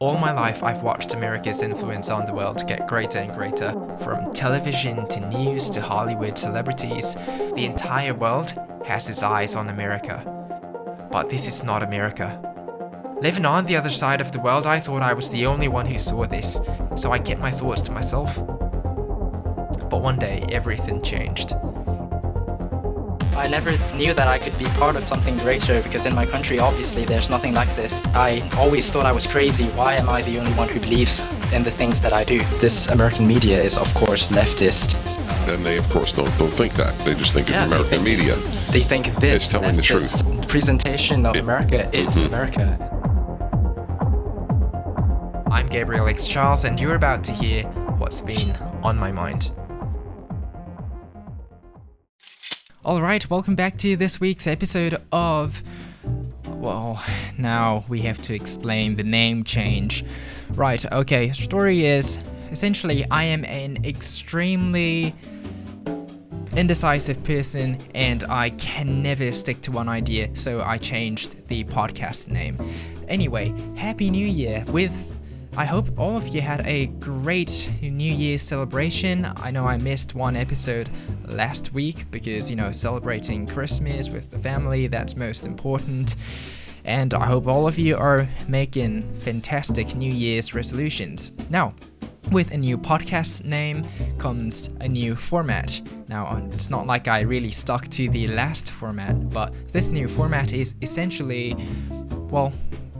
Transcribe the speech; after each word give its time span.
All 0.00 0.16
my 0.16 0.30
life, 0.30 0.62
I've 0.62 0.84
watched 0.84 1.14
America's 1.14 1.60
influence 1.60 2.08
on 2.08 2.24
the 2.24 2.32
world 2.32 2.64
get 2.68 2.86
greater 2.86 3.18
and 3.18 3.34
greater. 3.34 3.72
From 3.98 4.32
television 4.32 5.08
to 5.08 5.28
news 5.28 5.68
to 5.70 5.80
Hollywood 5.80 6.38
celebrities, 6.38 7.16
the 7.56 7.64
entire 7.64 8.14
world 8.14 8.54
has 8.84 9.08
its 9.08 9.24
eyes 9.24 9.56
on 9.56 9.70
America. 9.70 10.22
But 11.10 11.28
this 11.28 11.48
is 11.48 11.64
not 11.64 11.82
America. 11.82 12.40
Living 13.20 13.44
on 13.44 13.64
the 13.64 13.74
other 13.74 13.90
side 13.90 14.20
of 14.20 14.30
the 14.30 14.38
world, 14.38 14.68
I 14.68 14.78
thought 14.78 15.02
I 15.02 15.14
was 15.14 15.30
the 15.30 15.46
only 15.46 15.66
one 15.66 15.86
who 15.86 15.98
saw 15.98 16.26
this, 16.26 16.60
so 16.94 17.10
I 17.10 17.18
kept 17.18 17.40
my 17.40 17.50
thoughts 17.50 17.80
to 17.82 17.90
myself. 17.90 18.36
But 18.36 20.00
one 20.00 20.20
day, 20.20 20.46
everything 20.52 21.02
changed. 21.02 21.54
I 23.38 23.46
never 23.48 23.70
knew 23.94 24.12
that 24.14 24.26
I 24.28 24.38
could 24.38 24.56
be 24.58 24.64
part 24.80 24.96
of 24.96 25.04
something 25.04 25.36
greater 25.38 25.80
because 25.82 26.06
in 26.06 26.14
my 26.14 26.26
country, 26.26 26.58
obviously, 26.58 27.04
there's 27.04 27.30
nothing 27.30 27.54
like 27.54 27.72
this. 27.76 28.04
I 28.08 28.42
always 28.56 28.90
thought 28.90 29.06
I 29.06 29.12
was 29.12 29.26
crazy. 29.26 29.66
Why 29.78 29.94
am 29.94 30.08
I 30.08 30.22
the 30.22 30.38
only 30.38 30.50
one 30.52 30.68
who 30.68 30.80
believes 30.80 31.20
in 31.52 31.62
the 31.62 31.70
things 31.70 32.00
that 32.00 32.12
I 32.12 32.24
do? 32.24 32.38
This 32.60 32.88
American 32.88 33.26
media 33.28 33.62
is, 33.62 33.78
of 33.78 33.92
course, 33.94 34.28
leftist. 34.30 34.96
And 35.48 35.64
they, 35.64 35.78
of 35.78 35.88
course, 35.88 36.12
don't, 36.12 36.36
don't 36.36 36.50
think 36.52 36.74
that. 36.74 36.98
They 37.00 37.14
just 37.14 37.32
think 37.32 37.48
Yeah, 37.48 37.62
it's 37.64 37.70
they 37.70 37.76
American 37.76 37.98
think 38.04 38.18
media. 38.18 38.32
it's- 38.36 38.70
They 38.72 38.82
think 38.82 39.14
this 39.20 39.42
It's 39.44 39.50
telling 39.52 39.76
the 39.76 39.82
truth. 39.82 40.48
presentation 40.48 41.24
of 41.24 41.36
America 41.36 41.88
is 41.92 42.10
Mhm. 42.18 42.26
America. 42.26 42.66
I'm 45.50 45.66
Gabriel 45.68 46.06
X. 46.08 46.26
Charles, 46.26 46.64
and 46.64 46.78
you're 46.78 46.96
about 46.96 47.22
to 47.24 47.32
hear 47.32 47.62
what's 47.98 48.20
been 48.20 48.54
on 48.82 48.98
my 48.98 49.12
mind. 49.12 49.52
Alright, 52.88 53.28
welcome 53.28 53.54
back 53.54 53.76
to 53.80 53.96
this 53.96 54.18
week's 54.18 54.46
episode 54.46 54.96
of. 55.12 55.62
Well, 56.46 57.04
now 57.36 57.84
we 57.86 58.00
have 58.00 58.22
to 58.22 58.34
explain 58.34 58.96
the 58.96 59.02
name 59.02 59.44
change. 59.44 60.06
Right, 60.52 60.90
okay, 60.90 61.30
story 61.32 61.84
is 61.84 62.18
essentially 62.50 63.04
I 63.10 63.24
am 63.24 63.44
an 63.44 63.84
extremely 63.84 65.14
indecisive 66.56 67.22
person 67.24 67.76
and 67.94 68.24
I 68.24 68.48
can 68.48 69.02
never 69.02 69.32
stick 69.32 69.60
to 69.62 69.70
one 69.70 69.90
idea, 69.90 70.34
so 70.34 70.62
I 70.62 70.78
changed 70.78 71.46
the 71.48 71.64
podcast 71.64 72.28
name. 72.28 72.56
Anyway, 73.06 73.52
Happy 73.76 74.08
New 74.08 74.26
Year 74.26 74.64
with. 74.68 75.20
I 75.58 75.64
hope 75.64 75.98
all 75.98 76.16
of 76.16 76.28
you 76.28 76.40
had 76.40 76.64
a 76.68 76.86
great 77.00 77.68
New 77.82 78.12
Year's 78.12 78.42
celebration. 78.42 79.26
I 79.38 79.50
know 79.50 79.66
I 79.66 79.76
missed 79.76 80.14
one 80.14 80.36
episode 80.36 80.88
last 81.24 81.72
week 81.72 82.08
because, 82.12 82.48
you 82.48 82.54
know, 82.54 82.70
celebrating 82.70 83.44
Christmas 83.44 84.08
with 84.08 84.30
the 84.30 84.38
family, 84.38 84.86
that's 84.86 85.16
most 85.16 85.46
important. 85.46 86.14
And 86.84 87.12
I 87.12 87.26
hope 87.26 87.48
all 87.48 87.66
of 87.66 87.76
you 87.76 87.96
are 87.96 88.28
making 88.46 89.12
fantastic 89.16 89.96
New 89.96 90.12
Year's 90.12 90.54
resolutions. 90.54 91.32
Now, 91.50 91.74
with 92.30 92.52
a 92.52 92.56
new 92.56 92.78
podcast 92.78 93.44
name 93.44 93.84
comes 94.16 94.70
a 94.80 94.86
new 94.86 95.16
format. 95.16 95.80
Now, 96.08 96.40
it's 96.52 96.70
not 96.70 96.86
like 96.86 97.08
I 97.08 97.22
really 97.22 97.50
stuck 97.50 97.88
to 97.88 98.08
the 98.08 98.28
last 98.28 98.70
format, 98.70 99.30
but 99.30 99.52
this 99.72 99.90
new 99.90 100.06
format 100.06 100.52
is 100.52 100.76
essentially, 100.82 101.56
well, 102.30 102.52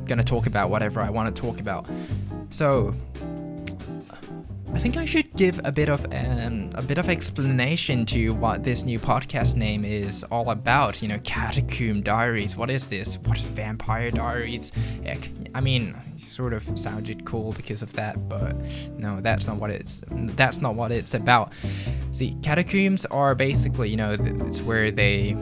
gonna 0.07 0.25
talk 0.25 0.49
about 0.49 0.71
whatever 0.71 1.01
I 1.01 1.11
want 1.11 1.33
to 1.33 1.41
talk 1.41 1.61
about. 1.61 1.87
So, 2.51 2.95
I 4.75 4.79
think 4.79 4.97
I 4.97 5.07
should 5.07 5.35
give 5.35 5.61
a 5.65 5.73
bit 5.73 5.89
of 5.89 6.05
um, 6.13 6.71
a 6.75 6.83
bit 6.83 6.99
of 6.99 7.09
explanation 7.09 8.05
to 8.07 8.31
what 8.35 8.65
this 8.65 8.85
new 8.85 8.99
podcast 8.99 9.57
name 9.57 9.85
is 9.85 10.25
all 10.25 10.51
about. 10.51 11.03
You 11.03 11.09
know, 11.09 11.19
Catacomb 11.25 12.03
Diaries. 12.03 12.57
What 12.57 12.71
is 12.71 12.87
this? 12.87 13.19
What 13.19 13.39
Vampire 13.39 14.11
Diaries? 14.11 14.71
Heck, 15.05 15.29
I 15.55 15.61
mean, 15.61 15.97
sort 16.19 16.53
of 16.53 16.79
sounded 16.79 17.25
cool 17.25 17.53
because 17.53 17.83
of 17.83 17.93
that, 17.95 18.29
but 18.29 18.55
no, 18.99 19.21
that's 19.21 19.47
not 19.47 19.57
what 19.57 19.71
it's. 19.71 20.05
That's 20.11 20.61
not 20.61 20.75
what 20.75 20.93
it's 20.93 21.15
about. 21.15 21.53
See, 22.13 22.35
catacombs 22.43 23.07
are 23.07 23.35
basically, 23.35 23.89
you 23.89 23.97
know, 23.97 24.17
it's 24.19 24.63
where 24.63 24.91
they, 24.91 25.33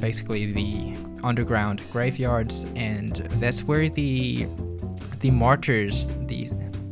basically 0.00 0.52
the 0.52 0.96
underground 1.24 1.82
graveyards, 1.90 2.64
and 2.76 3.16
that's 3.40 3.64
where 3.64 3.88
the 3.88 4.46
the 5.26 5.32
martyrs, 5.32 6.12
the 6.28 6.44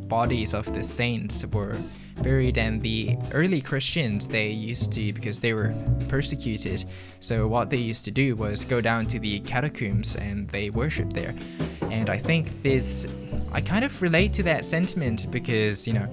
bodies 0.08 0.54
of 0.54 0.72
the 0.74 0.82
saints 0.82 1.46
were 1.52 1.76
buried 2.20 2.58
and 2.58 2.80
the 2.80 3.16
early 3.32 3.60
christians 3.60 4.26
they 4.28 4.48
used 4.48 4.92
to 4.92 5.12
because 5.12 5.38
they 5.38 5.52
were 5.52 5.74
persecuted 6.08 6.84
so 7.20 7.46
what 7.46 7.70
they 7.70 7.76
used 7.76 8.04
to 8.04 8.10
do 8.10 8.34
was 8.34 8.64
go 8.64 8.80
down 8.80 9.06
to 9.06 9.18
the 9.20 9.38
catacombs 9.40 10.16
and 10.16 10.48
they 10.50 10.70
worshiped 10.70 11.12
there. 11.12 11.34
And 11.92 12.10
i 12.10 12.18
think 12.18 12.62
this 12.62 13.06
i 13.52 13.60
kind 13.60 13.84
of 13.84 14.02
relate 14.02 14.32
to 14.32 14.42
that 14.42 14.64
sentiment 14.64 15.28
because 15.30 15.86
you 15.86 15.92
know 15.92 16.08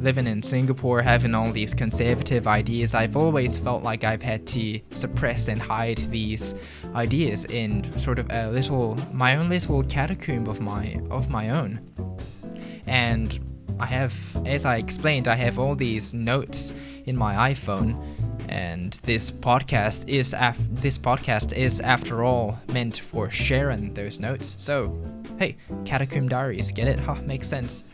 living 0.00 0.26
in 0.26 0.42
singapore 0.42 1.02
having 1.02 1.34
all 1.34 1.50
these 1.52 1.74
conservative 1.74 2.46
ideas 2.46 2.94
i've 2.94 3.16
always 3.16 3.58
felt 3.58 3.82
like 3.82 4.04
i've 4.04 4.22
had 4.22 4.46
to 4.46 4.80
suppress 4.90 5.48
and 5.48 5.60
hide 5.60 5.98
these 6.10 6.54
ideas 6.94 7.44
in 7.46 7.84
sort 7.98 8.18
of 8.18 8.30
a 8.30 8.48
little 8.50 8.96
my 9.12 9.36
own 9.36 9.48
little 9.48 9.82
catacomb 9.84 10.46
of 10.48 10.60
my 10.60 11.00
of 11.10 11.28
my 11.28 11.50
own 11.50 11.80
and 12.86 13.38
I 13.80 13.86
have, 13.86 14.42
as 14.44 14.66
I 14.66 14.76
explained, 14.76 15.28
I 15.28 15.36
have 15.36 15.58
all 15.58 15.76
these 15.76 16.12
notes 16.12 16.72
in 17.06 17.16
my 17.16 17.52
iPhone, 17.52 18.02
and 18.48 18.92
this 19.04 19.30
podcast 19.30 20.08
is 20.08 20.34
af- 20.36 20.58
this 20.70 20.98
podcast 20.98 21.56
is 21.56 21.80
after 21.80 22.24
all 22.24 22.58
meant 22.72 22.98
for 22.98 23.30
sharing 23.30 23.94
those 23.94 24.18
notes. 24.18 24.56
So, 24.58 25.00
hey, 25.38 25.56
Catacomb 25.84 26.28
Diaries, 26.28 26.72
get 26.72 26.88
it? 26.88 26.98
Huh, 26.98 27.16
makes 27.24 27.46
sense. 27.46 27.84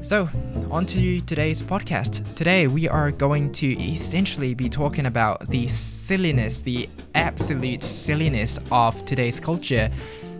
So, 0.00 0.28
on 0.70 0.86
to 0.86 1.20
today's 1.20 1.62
podcast. 1.62 2.34
Today, 2.34 2.66
we 2.66 2.88
are 2.88 3.10
going 3.10 3.50
to 3.52 3.66
essentially 3.82 4.54
be 4.54 4.68
talking 4.68 5.06
about 5.06 5.48
the 5.48 5.68
silliness, 5.68 6.60
the 6.60 6.88
absolute 7.14 7.82
silliness 7.82 8.58
of 8.70 9.04
today's 9.04 9.40
culture. 9.40 9.90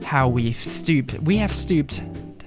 How 0.05 0.29
we've 0.29 0.57
stooped, 0.57 1.21
we 1.21 1.37
have 1.39 1.53
stooped 1.53 2.03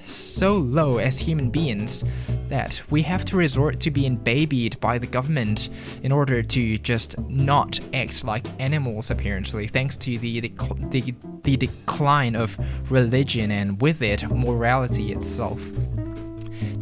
so 0.06 0.58
low 0.58 0.98
as 0.98 1.20
human 1.20 1.52
beings 1.52 2.04
that 2.48 2.82
we 2.90 3.02
have 3.04 3.24
to 3.26 3.38
resort 3.38 3.80
to 3.82 3.92
being 3.92 4.16
babied 4.16 4.80
by 4.80 4.98
the 4.98 5.08
government 5.08 5.70
in 6.04 6.12
order 6.12 6.42
to 6.42 6.78
just 6.80 7.20
not 7.30 7.80
act 7.94 8.24
like 8.24 8.46
animals 8.60 9.12
apparently 9.12 9.68
thanks 9.68 9.96
to 9.96 10.18
the 10.18 10.40
the, 10.42 11.14
the 11.44 11.56
decline 11.56 12.36
of 12.36 12.58
religion 12.92 13.52
and 13.52 13.80
with 13.82 14.02
it 14.02 14.30
morality 14.30 15.14
itself 15.14 15.72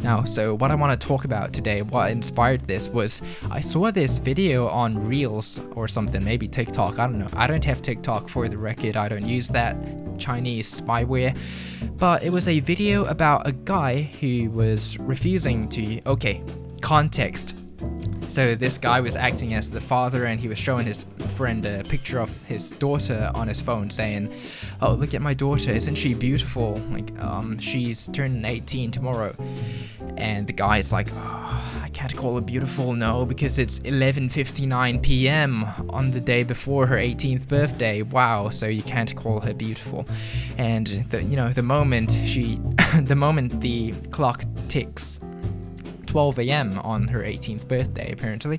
now, 0.02 0.24
so 0.24 0.54
what 0.54 0.70
I 0.70 0.74
want 0.74 0.98
to 0.98 1.06
talk 1.06 1.24
about 1.24 1.52
today, 1.52 1.82
what 1.82 2.10
inspired 2.10 2.62
this 2.62 2.88
was 2.88 3.22
I 3.50 3.60
saw 3.60 3.90
this 3.90 4.18
video 4.18 4.68
on 4.68 5.06
Reels 5.06 5.60
or 5.74 5.88
something, 5.88 6.24
maybe 6.24 6.48
TikTok, 6.48 6.98
I 6.98 7.06
don't 7.06 7.18
know. 7.18 7.28
I 7.34 7.46
don't 7.46 7.64
have 7.64 7.82
TikTok 7.82 8.28
for 8.28 8.48
the 8.48 8.58
record, 8.58 8.96
I 8.96 9.08
don't 9.08 9.26
use 9.26 9.48
that 9.48 9.76
Chinese 10.18 10.80
spyware. 10.80 11.36
But 11.98 12.22
it 12.22 12.30
was 12.30 12.48
a 12.48 12.60
video 12.60 13.04
about 13.04 13.46
a 13.46 13.52
guy 13.52 14.02
who 14.20 14.50
was 14.50 14.98
refusing 14.98 15.68
to. 15.70 16.00
Okay, 16.06 16.42
context. 16.80 17.56
So 18.30 18.54
this 18.54 18.78
guy 18.78 19.00
was 19.00 19.16
acting 19.16 19.54
as 19.54 19.72
the 19.72 19.80
father, 19.80 20.26
and 20.26 20.38
he 20.38 20.46
was 20.46 20.56
showing 20.56 20.86
his 20.86 21.04
friend 21.34 21.66
a 21.66 21.82
picture 21.82 22.20
of 22.20 22.30
his 22.44 22.70
daughter 22.70 23.28
on 23.34 23.48
his 23.48 23.60
phone, 23.60 23.90
saying, 23.90 24.32
"Oh, 24.80 24.94
look 24.94 25.14
at 25.14 25.20
my 25.20 25.34
daughter! 25.34 25.72
Isn't 25.72 25.96
she 25.96 26.14
beautiful? 26.14 26.80
Like, 26.92 27.10
um, 27.20 27.58
she's 27.58 28.06
turning 28.06 28.44
18 28.44 28.92
tomorrow." 28.92 29.34
And 30.16 30.46
the 30.46 30.52
guy 30.52 30.78
is 30.78 30.92
like, 30.92 31.08
oh, 31.12 31.80
"I 31.82 31.88
can't 31.88 32.14
call 32.14 32.36
her 32.36 32.40
beautiful, 32.40 32.92
no, 32.92 33.26
because 33.26 33.58
it's 33.58 33.80
11:59 33.80 35.02
p.m. 35.02 35.66
on 35.88 36.12
the 36.12 36.20
day 36.20 36.44
before 36.44 36.86
her 36.86 36.98
18th 36.98 37.48
birthday. 37.48 38.02
Wow, 38.02 38.50
so 38.50 38.68
you 38.68 38.84
can't 38.84 39.12
call 39.16 39.40
her 39.40 39.52
beautiful." 39.52 40.06
And 40.56 40.86
the, 40.86 41.20
you 41.24 41.34
know, 41.34 41.48
the 41.48 41.64
moment 41.64 42.16
she, 42.26 42.60
the 43.02 43.16
moment 43.16 43.60
the 43.60 43.90
clock 44.12 44.44
ticks 44.68 45.18
12 46.10 46.40
a.m. 46.40 46.76
on 46.80 47.06
her 47.06 47.20
18th 47.20 47.68
birthday, 47.68 48.10
apparently. 48.10 48.58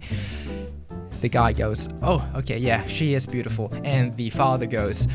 The 1.19 1.27
guy 1.27 1.51
goes, 1.51 1.89
Oh, 2.01 2.25
okay, 2.35 2.57
yeah, 2.57 2.87
she 2.87 3.13
is 3.13 3.27
beautiful. 3.27 3.69
And 3.83 4.13
the 4.13 4.29
father 4.29 4.65
goes, 4.65 5.05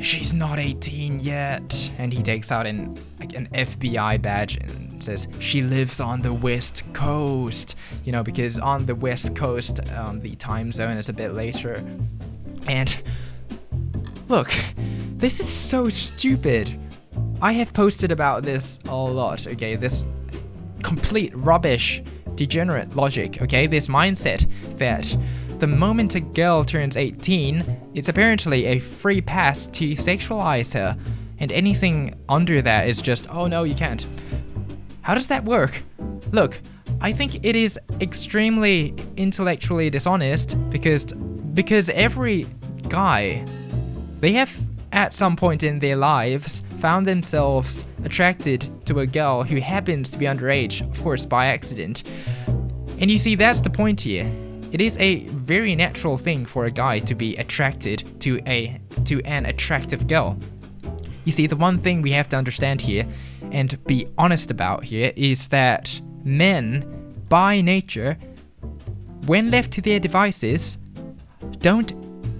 She's 0.00 0.32
not 0.32 0.58
18 0.58 1.18
yet. 1.18 1.92
And 1.98 2.14
he 2.14 2.22
takes 2.22 2.50
out 2.50 2.66
an, 2.66 2.96
like, 3.20 3.34
an 3.34 3.48
FBI 3.52 4.22
badge 4.22 4.56
and 4.56 5.02
says, 5.04 5.28
She 5.38 5.60
lives 5.60 6.00
on 6.00 6.22
the 6.22 6.32
West 6.32 6.90
Coast. 6.94 7.76
You 8.06 8.12
know, 8.12 8.22
because 8.22 8.58
on 8.58 8.86
the 8.86 8.94
West 8.94 9.36
Coast, 9.36 9.86
um, 9.92 10.20
the 10.20 10.36
time 10.36 10.72
zone 10.72 10.96
is 10.96 11.10
a 11.10 11.12
bit 11.12 11.34
later. 11.34 11.84
And 12.66 12.96
look, 14.28 14.50
this 15.18 15.40
is 15.40 15.48
so 15.48 15.90
stupid. 15.90 16.80
I 17.42 17.52
have 17.52 17.74
posted 17.74 18.12
about 18.12 18.44
this 18.44 18.78
a 18.86 18.96
lot, 18.96 19.46
okay? 19.46 19.76
This 19.76 20.06
complete 20.84 21.34
rubbish, 21.34 22.02
degenerate 22.36 22.94
logic, 22.94 23.42
okay? 23.42 23.66
This 23.66 23.88
mindset 23.88 24.46
that 24.78 25.16
the 25.58 25.66
moment 25.66 26.14
a 26.14 26.20
girl 26.20 26.62
turns 26.62 26.96
18, 26.96 27.90
it's 27.94 28.08
apparently 28.08 28.66
a 28.66 28.78
free 28.78 29.20
pass 29.20 29.66
to 29.68 29.92
sexualize 29.92 30.74
her. 30.74 30.96
and 31.40 31.50
anything 31.50 32.14
under 32.28 32.62
that 32.62 32.86
is 32.86 33.02
just, 33.02 33.28
oh 33.28 33.48
no, 33.48 33.64
you 33.64 33.74
can't. 33.74 34.06
How 35.02 35.14
does 35.14 35.26
that 35.26 35.44
work? 35.44 35.82
Look, 36.30 36.60
I 37.00 37.12
think 37.12 37.44
it 37.44 37.56
is 37.56 37.78
extremely 38.00 38.94
intellectually 39.16 39.90
dishonest 39.90 40.56
because 40.70 41.04
because 41.54 41.90
every 41.90 42.46
guy 42.88 43.44
they 44.20 44.32
have 44.32 44.56
at 44.92 45.12
some 45.12 45.36
point 45.36 45.62
in 45.64 45.80
their 45.80 45.96
lives 45.96 46.62
found 46.78 47.06
themselves 47.06 47.84
attracted 48.04 48.86
to 48.86 49.00
a 49.00 49.06
girl 49.06 49.42
who 49.42 49.60
happens 49.60 50.10
to 50.10 50.18
be 50.18 50.26
underage, 50.26 50.80
of 50.80 51.02
course 51.02 51.24
by 51.24 51.46
accident. 51.46 52.04
And 53.00 53.10
you 53.10 53.18
see 53.18 53.34
that's 53.34 53.60
the 53.60 53.70
point 53.70 54.00
here. 54.00 54.30
It 54.72 54.80
is 54.80 54.98
a 54.98 55.24
very 55.26 55.76
natural 55.76 56.18
thing 56.18 56.44
for 56.44 56.64
a 56.64 56.70
guy 56.70 56.98
to 57.00 57.14
be 57.14 57.36
attracted 57.36 58.20
to 58.20 58.40
a 58.46 58.80
to 59.04 59.22
an 59.22 59.46
attractive 59.46 60.06
girl. 60.06 60.36
You 61.24 61.32
see 61.32 61.46
the 61.46 61.56
one 61.56 61.78
thing 61.78 62.02
we 62.02 62.12
have 62.12 62.28
to 62.28 62.36
understand 62.36 62.80
here 62.80 63.06
and 63.52 63.82
be 63.84 64.08
honest 64.18 64.50
about 64.50 64.84
here 64.84 65.12
is 65.16 65.48
that 65.48 66.00
men 66.24 67.14
by 67.28 67.60
nature 67.60 68.18
when 69.26 69.50
left 69.50 69.70
to 69.72 69.80
their 69.80 70.00
devices 70.00 70.76
don't 71.58 71.94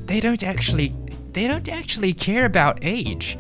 they 0.07 0.21
don't 0.21 0.43
actually 0.43 0.95
they 1.33 1.49
don't 1.49 1.69
actually 1.69 2.13
care 2.13 2.45
about 2.45 2.79
age. 2.83 3.39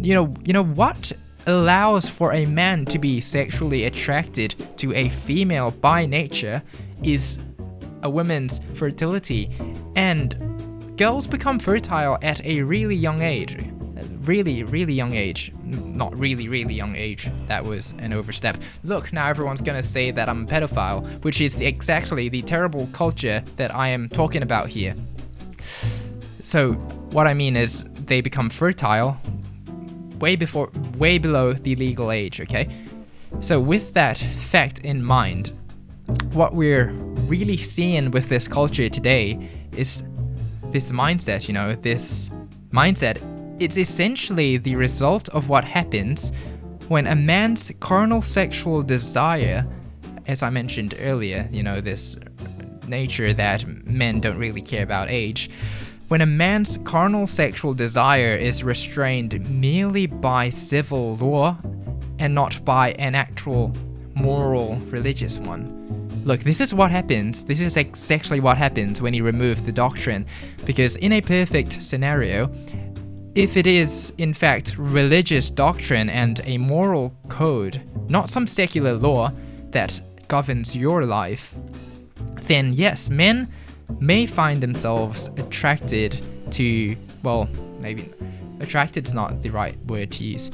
You 0.00 0.14
know, 0.14 0.34
you 0.42 0.52
know 0.52 0.64
what 0.64 1.12
allows 1.46 2.08
for 2.08 2.32
a 2.32 2.46
man 2.46 2.84
to 2.86 2.98
be 2.98 3.20
sexually 3.20 3.84
attracted 3.84 4.54
to 4.76 4.94
a 4.94 5.08
female 5.08 5.70
by 5.70 6.06
nature 6.06 6.62
is 7.02 7.40
a 8.02 8.10
woman's 8.10 8.60
fertility. 8.74 9.50
And 9.96 10.96
girls 10.96 11.26
become 11.26 11.58
fertile 11.58 12.18
at 12.22 12.44
a 12.44 12.62
really 12.62 12.96
young 12.96 13.22
age. 13.22 13.58
Really 14.20 14.62
really 14.62 14.92
young 14.92 15.14
age. 15.14 15.52
Not 15.64 16.16
really 16.16 16.48
really 16.48 16.74
young 16.74 16.94
age. 16.94 17.28
That 17.46 17.64
was 17.64 17.94
an 17.98 18.12
overstep. 18.12 18.56
Look 18.84 19.12
now 19.12 19.26
everyone's 19.28 19.60
gonna 19.60 19.82
say 19.82 20.10
that 20.12 20.28
i'm 20.28 20.44
a 20.44 20.46
pedophile 20.46 21.04
which 21.24 21.40
is 21.40 21.60
exactly 21.60 22.28
the 22.28 22.42
terrible 22.42 22.88
culture 22.92 23.42
that 23.56 23.74
i 23.74 23.88
am 23.88 24.08
talking 24.08 24.42
about 24.42 24.68
here. 24.68 24.94
So 26.42 26.72
what 27.12 27.26
I 27.26 27.34
mean 27.34 27.56
is 27.56 27.84
they 28.06 28.20
become 28.20 28.50
fertile 28.50 29.20
way 30.22 30.36
before 30.36 30.70
way 30.96 31.18
below 31.18 31.52
the 31.52 31.76
legal 31.76 32.10
age, 32.10 32.40
okay? 32.40 32.66
So 33.40 33.60
with 33.60 33.92
that 33.94 34.16
fact 34.16 34.78
in 34.78 35.04
mind, 35.04 35.52
what 36.32 36.54
we're 36.54 36.92
really 37.26 37.56
seeing 37.58 38.10
with 38.10 38.28
this 38.28 38.48
culture 38.48 38.88
today 38.88 39.50
is 39.76 40.04
this 40.70 40.92
mindset, 40.92 41.48
you 41.48 41.54
know, 41.54 41.74
this 41.74 42.30
mindset 42.70 43.18
it's 43.58 43.76
essentially 43.76 44.56
the 44.56 44.74
result 44.74 45.28
of 45.28 45.48
what 45.48 45.62
happens 45.62 46.32
when 46.88 47.06
a 47.06 47.14
man's 47.14 47.70
carnal 47.78 48.20
sexual 48.20 48.82
desire, 48.82 49.64
as 50.26 50.42
I 50.42 50.50
mentioned 50.50 50.94
earlier, 50.98 51.48
you 51.52 51.62
know, 51.62 51.80
this 51.80 52.16
nature 52.88 53.32
that 53.34 53.64
men 53.86 54.20
don't 54.20 54.36
really 54.36 54.62
care 54.62 54.82
about 54.82 55.10
age, 55.10 55.48
when 56.12 56.20
a 56.20 56.26
man's 56.26 56.76
carnal 56.84 57.26
sexual 57.26 57.72
desire 57.72 58.36
is 58.36 58.62
restrained 58.62 59.48
merely 59.48 60.06
by 60.06 60.50
civil 60.50 61.16
law 61.16 61.56
and 62.18 62.34
not 62.34 62.62
by 62.66 62.90
an 62.98 63.14
actual 63.14 63.74
moral 64.14 64.76
religious 64.90 65.38
one. 65.38 65.64
Look, 66.26 66.40
this 66.40 66.60
is 66.60 66.74
what 66.74 66.90
happens. 66.90 67.46
This 67.46 67.62
is 67.62 67.78
exactly 67.78 68.40
what 68.40 68.58
happens 68.58 69.00
when 69.00 69.14
you 69.14 69.24
remove 69.24 69.64
the 69.64 69.72
doctrine. 69.72 70.26
Because 70.66 70.96
in 70.96 71.12
a 71.12 71.22
perfect 71.22 71.82
scenario, 71.82 72.52
if 73.34 73.56
it 73.56 73.66
is, 73.66 74.12
in 74.18 74.34
fact, 74.34 74.76
religious 74.76 75.50
doctrine 75.50 76.10
and 76.10 76.42
a 76.44 76.58
moral 76.58 77.16
code, 77.30 77.80
not 78.10 78.28
some 78.28 78.46
secular 78.46 78.92
law 78.92 79.32
that 79.70 79.98
governs 80.28 80.76
your 80.76 81.06
life, 81.06 81.54
then 82.42 82.74
yes, 82.74 83.08
men 83.08 83.48
may 84.00 84.26
find 84.26 84.62
themselves 84.62 85.28
attracted 85.36 86.18
to, 86.52 86.96
well, 87.22 87.48
maybe 87.80 88.08
attracted 88.60 89.06
is 89.06 89.14
not 89.14 89.42
the 89.42 89.50
right 89.50 89.76
word 89.86 90.10
to 90.12 90.24
use. 90.24 90.50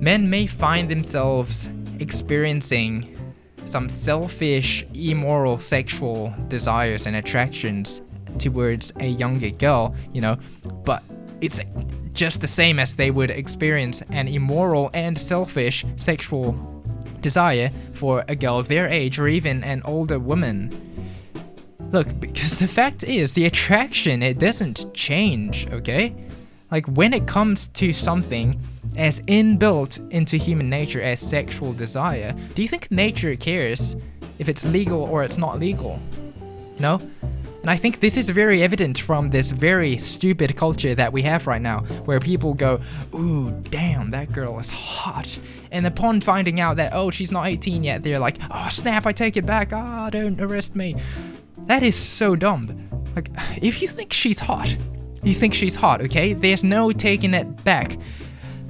Men 0.00 0.28
may 0.28 0.46
find 0.46 0.90
themselves 0.90 1.70
experiencing 1.98 3.16
some 3.64 3.88
selfish, 3.88 4.84
immoral 4.94 5.58
sexual 5.58 6.32
desires 6.48 7.06
and 7.06 7.16
attractions 7.16 8.00
towards 8.38 8.92
a 9.00 9.06
younger 9.06 9.50
girl, 9.50 9.94
you 10.12 10.20
know, 10.20 10.36
but 10.84 11.02
it's 11.40 11.60
just 12.12 12.40
the 12.40 12.48
same 12.48 12.78
as 12.78 12.96
they 12.96 13.10
would 13.10 13.30
experience 13.30 14.02
an 14.10 14.26
immoral 14.26 14.90
and 14.94 15.16
selfish 15.16 15.84
sexual 15.96 16.52
desire 17.20 17.70
for 17.94 18.24
a 18.28 18.34
girl 18.34 18.62
their 18.62 18.88
age 18.88 19.18
or 19.18 19.28
even 19.28 19.62
an 19.64 19.82
older 19.84 20.18
woman. 20.18 20.70
Look, 21.90 22.20
because 22.20 22.58
the 22.58 22.66
fact 22.66 23.02
is, 23.04 23.32
the 23.32 23.46
attraction, 23.46 24.22
it 24.22 24.38
doesn't 24.38 24.92
change, 24.92 25.68
okay? 25.70 26.14
Like, 26.70 26.86
when 26.86 27.14
it 27.14 27.26
comes 27.26 27.68
to 27.68 27.94
something 27.94 28.60
as 28.96 29.22
inbuilt 29.22 30.10
into 30.10 30.36
human 30.36 30.68
nature 30.68 31.00
as 31.00 31.18
sexual 31.18 31.72
desire, 31.72 32.34
do 32.54 32.60
you 32.60 32.68
think 32.68 32.90
nature 32.90 33.34
cares 33.36 33.96
if 34.38 34.50
it's 34.50 34.66
legal 34.66 35.00
or 35.02 35.24
it's 35.24 35.38
not 35.38 35.58
legal? 35.58 35.98
Know? 36.78 37.00
And 37.62 37.70
I 37.70 37.76
think 37.76 38.00
this 38.00 38.18
is 38.18 38.28
very 38.28 38.62
evident 38.62 38.98
from 38.98 39.30
this 39.30 39.50
very 39.50 39.96
stupid 39.96 40.56
culture 40.56 40.94
that 40.94 41.12
we 41.12 41.22
have 41.22 41.46
right 41.46 41.60
now, 41.60 41.80
where 42.04 42.20
people 42.20 42.52
go, 42.52 42.80
ooh, 43.14 43.50
damn, 43.70 44.10
that 44.10 44.30
girl 44.32 44.58
is 44.58 44.70
hot. 44.70 45.38
And 45.72 45.86
upon 45.86 46.20
finding 46.20 46.60
out 46.60 46.76
that, 46.76 46.92
oh, 46.94 47.10
she's 47.10 47.32
not 47.32 47.46
18 47.46 47.82
yet, 47.82 48.02
they're 48.02 48.18
like, 48.18 48.36
oh, 48.50 48.68
snap, 48.70 49.06
I 49.06 49.12
take 49.12 49.38
it 49.38 49.46
back, 49.46 49.72
ah, 49.72 50.06
oh, 50.06 50.10
don't 50.10 50.38
arrest 50.38 50.76
me. 50.76 50.96
That 51.68 51.82
is 51.82 51.94
so 51.94 52.34
dumb. 52.34 52.82
Like, 53.14 53.28
if 53.60 53.82
you 53.82 53.88
think 53.88 54.10
she's 54.10 54.40
hot, 54.40 54.74
you 55.22 55.34
think 55.34 55.52
she's 55.52 55.76
hot, 55.76 56.00
okay? 56.00 56.32
There's 56.32 56.64
no 56.64 56.92
taking 56.92 57.34
it 57.34 57.62
back. 57.62 57.98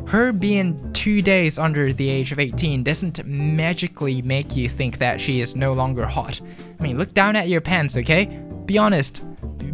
Her 0.09 0.33
being 0.33 0.93
two 0.95 1.23
days 1.23 1.61
under 1.61 1.93
the 1.93 2.09
age 2.09 2.33
of 2.33 2.41
18 2.41 2.83
doesn't 2.83 3.25
magically 3.25 4.21
make 4.23 4.57
you 4.57 4.69
think 4.69 4.99
that 4.99 5.21
she 5.21 5.39
is 5.39 5.55
no 5.55 5.75
longer 5.75 6.07
hot. 6.07 6.41
I 6.81 6.83
mean, 6.83 6.99
look 6.99 7.15
down 7.15 7.37
at 7.37 7.47
your 7.47 7.61
pants, 7.61 7.97
okay? 7.97 8.25
Be 8.67 8.79
honest. 8.79 9.23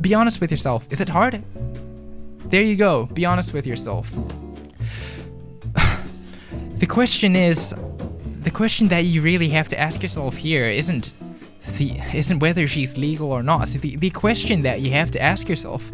Be 0.03 0.13
honest 0.13 0.43
with 0.43 0.51
yourself. 0.51 0.87
Is 0.93 1.01
it 1.01 1.09
hard? 1.09 1.43
There 2.51 2.61
you 2.61 2.77
go. 2.77 3.07
Be 3.07 3.25
honest 3.25 3.55
with 3.55 3.67
yourself. 3.67 4.13
the 6.77 6.87
question 6.87 7.37
is 7.37 7.75
the 8.41 8.51
question 8.51 8.89
that 8.89 9.07
you 9.07 9.23
really 9.23 9.49
have 9.49 9.71
to 9.71 9.81
ask 9.81 10.03
yourself 10.03 10.37
here 10.37 10.67
isn't 10.67 11.13
the 11.79 11.99
isn't 12.13 12.39
whether 12.39 12.67
she's 12.67 12.97
legal 12.97 13.33
or 13.33 13.43
not. 13.43 13.69
The, 13.69 13.97
the 13.97 14.11
question 14.11 14.63
that 14.63 14.81
you 14.81 14.91
have 14.93 15.11
to 15.13 15.23
ask 15.23 15.49
yourself 15.49 15.91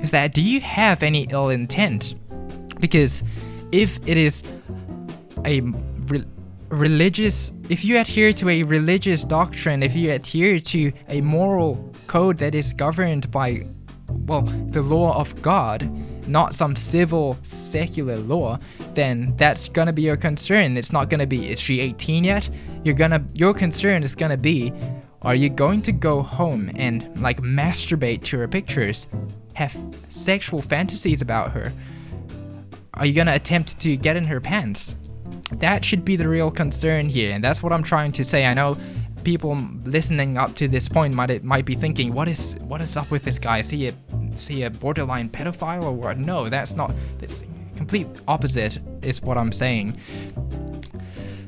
is 0.00 0.10
that 0.10 0.34
do 0.34 0.42
you 0.42 0.60
have 0.60 1.02
any 1.02 1.26
ill 1.30 1.50
intent? 1.50 2.14
Because 2.80 3.22
if 3.72 3.98
it 4.06 4.16
is 4.16 4.42
a 5.44 5.60
re- 5.60 6.24
religious, 6.68 7.52
if 7.68 7.84
you 7.84 7.98
adhere 7.98 8.32
to 8.34 8.48
a 8.48 8.62
religious 8.62 9.24
doctrine, 9.24 9.82
if 9.82 9.96
you 9.96 10.12
adhere 10.12 10.58
to 10.58 10.92
a 11.08 11.20
moral 11.20 11.92
code 12.06 12.36
that 12.38 12.54
is 12.54 12.72
governed 12.72 13.30
by, 13.30 13.66
well, 14.08 14.42
the 14.42 14.82
law 14.82 15.18
of 15.18 15.40
God, 15.42 15.90
not 16.28 16.54
some 16.54 16.76
civil 16.76 17.38
secular 17.42 18.16
law, 18.16 18.58
then 18.92 19.34
that's 19.36 19.68
gonna 19.68 19.92
be 19.92 20.02
your 20.02 20.16
concern. 20.16 20.76
It's 20.76 20.92
not 20.92 21.10
gonna 21.10 21.26
be 21.26 21.50
is 21.50 21.60
she 21.60 21.80
18 21.80 22.24
yet? 22.24 22.48
You're 22.82 22.94
gonna 22.94 23.24
your 23.34 23.54
concern 23.54 24.02
is 24.02 24.14
gonna 24.14 24.36
be 24.36 24.72
are 25.24 25.34
you 25.34 25.48
going 25.48 25.82
to 25.82 25.92
go 25.92 26.22
home 26.22 26.70
and 26.76 27.20
like 27.20 27.40
masturbate 27.40 28.22
to 28.24 28.38
her 28.38 28.48
pictures? 28.48 29.06
Have 29.54 29.76
sexual 30.08 30.60
fantasies 30.60 31.22
about 31.22 31.52
her? 31.52 31.72
Are 32.94 33.06
you 33.06 33.14
gonna 33.14 33.34
attempt 33.34 33.80
to 33.80 33.96
get 33.96 34.16
in 34.16 34.24
her 34.24 34.40
pants? 34.40 34.96
That 35.52 35.84
should 35.84 36.04
be 36.04 36.16
the 36.16 36.28
real 36.28 36.50
concern 36.50 37.08
here, 37.08 37.32
and 37.32 37.42
that's 37.42 37.62
what 37.62 37.72
I'm 37.72 37.82
trying 37.82 38.12
to 38.12 38.24
say. 38.24 38.44
I 38.46 38.54
know 38.54 38.76
people 39.24 39.56
listening 39.84 40.36
up 40.36 40.54
to 40.56 40.68
this 40.68 40.88
point 40.88 41.14
might 41.14 41.42
might 41.42 41.64
be 41.64 41.74
thinking, 41.74 42.12
what 42.12 42.28
is 42.28 42.56
what 42.60 42.80
is 42.80 42.96
up 42.96 43.10
with 43.10 43.24
this 43.24 43.38
guy? 43.38 43.58
Is 43.58 43.70
he 43.70 43.88
a 43.88 43.94
is 44.32 44.46
he 44.46 44.62
a 44.64 44.70
borderline 44.70 45.28
pedophile 45.28 45.84
or 45.84 45.92
what? 45.92 46.18
No, 46.18 46.48
that's 46.48 46.76
not. 46.76 46.92
It's 47.20 47.42
complete 47.76 48.06
opposite 48.28 48.78
is 49.02 49.22
what 49.22 49.36
I'm 49.36 49.52
saying. 49.52 49.98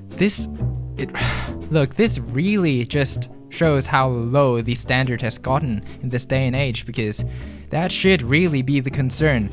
This, 0.09 0.49
it, 0.97 1.11
look, 1.71 1.95
this 1.95 2.19
really 2.19 2.85
just 2.85 3.31
shows 3.57 3.87
how 3.87 4.09
low 4.09 4.61
the 4.61 4.75
standard 4.75 5.23
has 5.23 5.39
gotten 5.39 5.83
in 6.03 6.11
this 6.11 6.27
day 6.27 6.47
and 6.47 6.55
age 6.55 6.85
because 6.85 7.25
that 7.71 7.91
should 7.91 8.23
really 8.23 8.63
be 8.63 8.81
the 8.81 8.91
concern, 8.91 9.51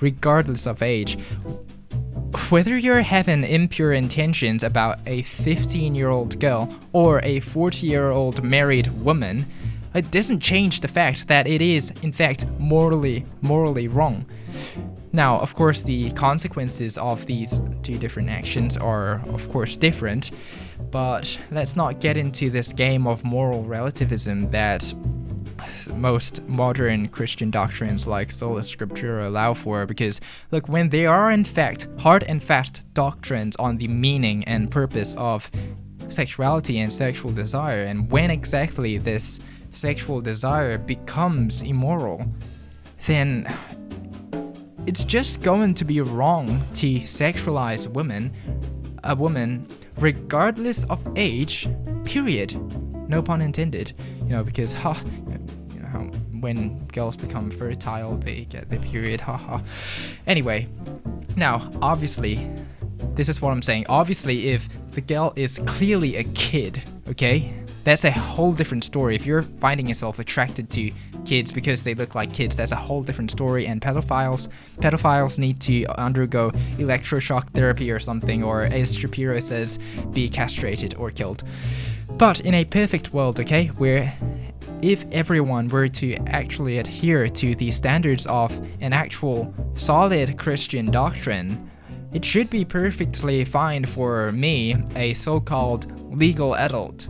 regardless 0.00 0.66
of 0.66 0.82
age. 0.82 1.18
Whether 2.48 2.78
you're 2.78 3.02
having 3.02 3.44
impure 3.44 3.92
intentions 3.92 4.62
about 4.62 4.98
a 5.06 5.22
15 5.22 5.94
year 5.94 6.08
old 6.08 6.40
girl 6.40 6.74
or 6.92 7.20
a 7.22 7.40
40 7.40 7.86
year 7.86 8.10
old 8.10 8.42
married 8.42 8.88
woman, 9.02 9.46
it 9.94 10.10
doesn't 10.10 10.40
change 10.40 10.80
the 10.80 10.88
fact 10.88 11.28
that 11.28 11.46
it 11.46 11.60
is, 11.60 11.90
in 12.02 12.12
fact, 12.12 12.46
morally, 12.58 13.26
morally 13.42 13.88
wrong. 13.88 14.24
Now, 15.12 15.38
of 15.38 15.54
course, 15.54 15.82
the 15.82 16.10
consequences 16.12 16.96
of 16.96 17.26
these 17.26 17.60
two 17.82 17.98
different 17.98 18.30
actions 18.30 18.78
are, 18.78 19.20
of 19.28 19.50
course, 19.50 19.76
different, 19.76 20.30
but 20.90 21.38
let's 21.50 21.76
not 21.76 22.00
get 22.00 22.16
into 22.16 22.50
this 22.50 22.72
game 22.72 23.06
of 23.06 23.24
moral 23.24 23.64
relativism 23.64 24.50
that 24.50 24.92
most 25.94 26.46
modern 26.48 27.08
Christian 27.08 27.50
doctrines 27.50 28.06
like 28.06 28.30
sola 28.30 28.60
scriptura 28.60 29.26
allow 29.26 29.54
for 29.54 29.86
because 29.86 30.20
look 30.50 30.68
when 30.68 30.88
they 30.88 31.06
are 31.06 31.30
in 31.30 31.44
fact 31.44 31.86
hard 31.98 32.24
and 32.24 32.42
fast 32.42 32.92
doctrines 32.94 33.56
on 33.56 33.76
the 33.76 33.88
meaning 33.88 34.44
and 34.44 34.70
purpose 34.70 35.14
of 35.14 35.50
sexuality 36.08 36.78
and 36.78 36.92
sexual 36.92 37.32
desire 37.32 37.84
and 37.84 38.10
when 38.10 38.30
exactly 38.30 38.98
this 38.98 39.40
sexual 39.70 40.20
desire 40.20 40.78
becomes 40.78 41.62
immoral 41.62 42.24
then 43.06 43.46
it's 44.86 45.04
just 45.04 45.42
going 45.42 45.72
to 45.74 45.84
be 45.84 46.00
wrong 46.00 46.62
to 46.74 47.00
sexualize 47.00 47.88
women 47.88 48.32
a 49.04 49.14
woman 49.14 49.66
regardless 49.96 50.84
of 50.84 51.06
age 51.16 51.68
period 52.04 52.54
no 53.08 53.22
pun 53.22 53.40
intended 53.40 53.94
you 54.24 54.30
know 54.30 54.42
because 54.42 54.72
ha 54.72 55.00
you 55.74 55.80
know 55.80 56.10
when 56.40 56.84
girls 56.88 57.16
become 57.16 57.50
fertile 57.50 58.16
they 58.16 58.44
get 58.46 58.68
their 58.70 58.80
period 58.80 59.20
haha 59.20 59.58
Ha. 59.58 59.62
anyway 60.26 60.66
now 61.36 61.70
obviously 61.80 62.50
this 63.14 63.28
is 63.28 63.40
what 63.42 63.50
i'm 63.50 63.62
saying 63.62 63.84
obviously 63.88 64.48
if 64.48 64.68
the 64.92 65.00
girl 65.00 65.32
is 65.36 65.58
clearly 65.66 66.16
a 66.16 66.24
kid 66.24 66.82
okay 67.08 67.52
that's 67.84 68.04
a 68.04 68.10
whole 68.10 68.52
different 68.52 68.84
story. 68.84 69.14
If 69.14 69.26
you're 69.26 69.42
finding 69.42 69.86
yourself 69.86 70.18
attracted 70.18 70.70
to 70.70 70.90
kids 71.24 71.52
because 71.52 71.82
they 71.82 71.94
look 71.94 72.14
like 72.14 72.32
kids, 72.32 72.56
that's 72.56 72.72
a 72.72 72.76
whole 72.76 73.02
different 73.02 73.30
story. 73.30 73.66
And 73.66 73.80
pedophiles, 73.80 74.48
pedophiles 74.76 75.38
need 75.38 75.60
to 75.62 75.84
undergo 76.00 76.50
electroshock 76.78 77.50
therapy 77.50 77.90
or 77.90 77.98
something, 77.98 78.42
or 78.42 78.62
as 78.62 78.96
Shapiro 78.96 79.40
says, 79.40 79.78
be 80.12 80.28
castrated 80.28 80.94
or 80.94 81.10
killed. 81.10 81.44
But 82.18 82.40
in 82.40 82.54
a 82.54 82.64
perfect 82.64 83.12
world, 83.12 83.40
okay, 83.40 83.66
where 83.68 84.12
if 84.82 85.04
everyone 85.12 85.68
were 85.68 85.88
to 85.88 86.14
actually 86.26 86.78
adhere 86.78 87.28
to 87.28 87.54
the 87.54 87.70
standards 87.70 88.26
of 88.26 88.52
an 88.80 88.92
actual 88.92 89.54
solid 89.74 90.36
Christian 90.36 90.86
doctrine, 90.86 91.70
it 92.12 92.24
should 92.24 92.50
be 92.50 92.64
perfectly 92.64 93.44
fine 93.44 93.84
for 93.84 94.32
me, 94.32 94.76
a 94.96 95.14
so 95.14 95.40
called 95.40 95.86
legal 96.14 96.54
adult, 96.56 97.08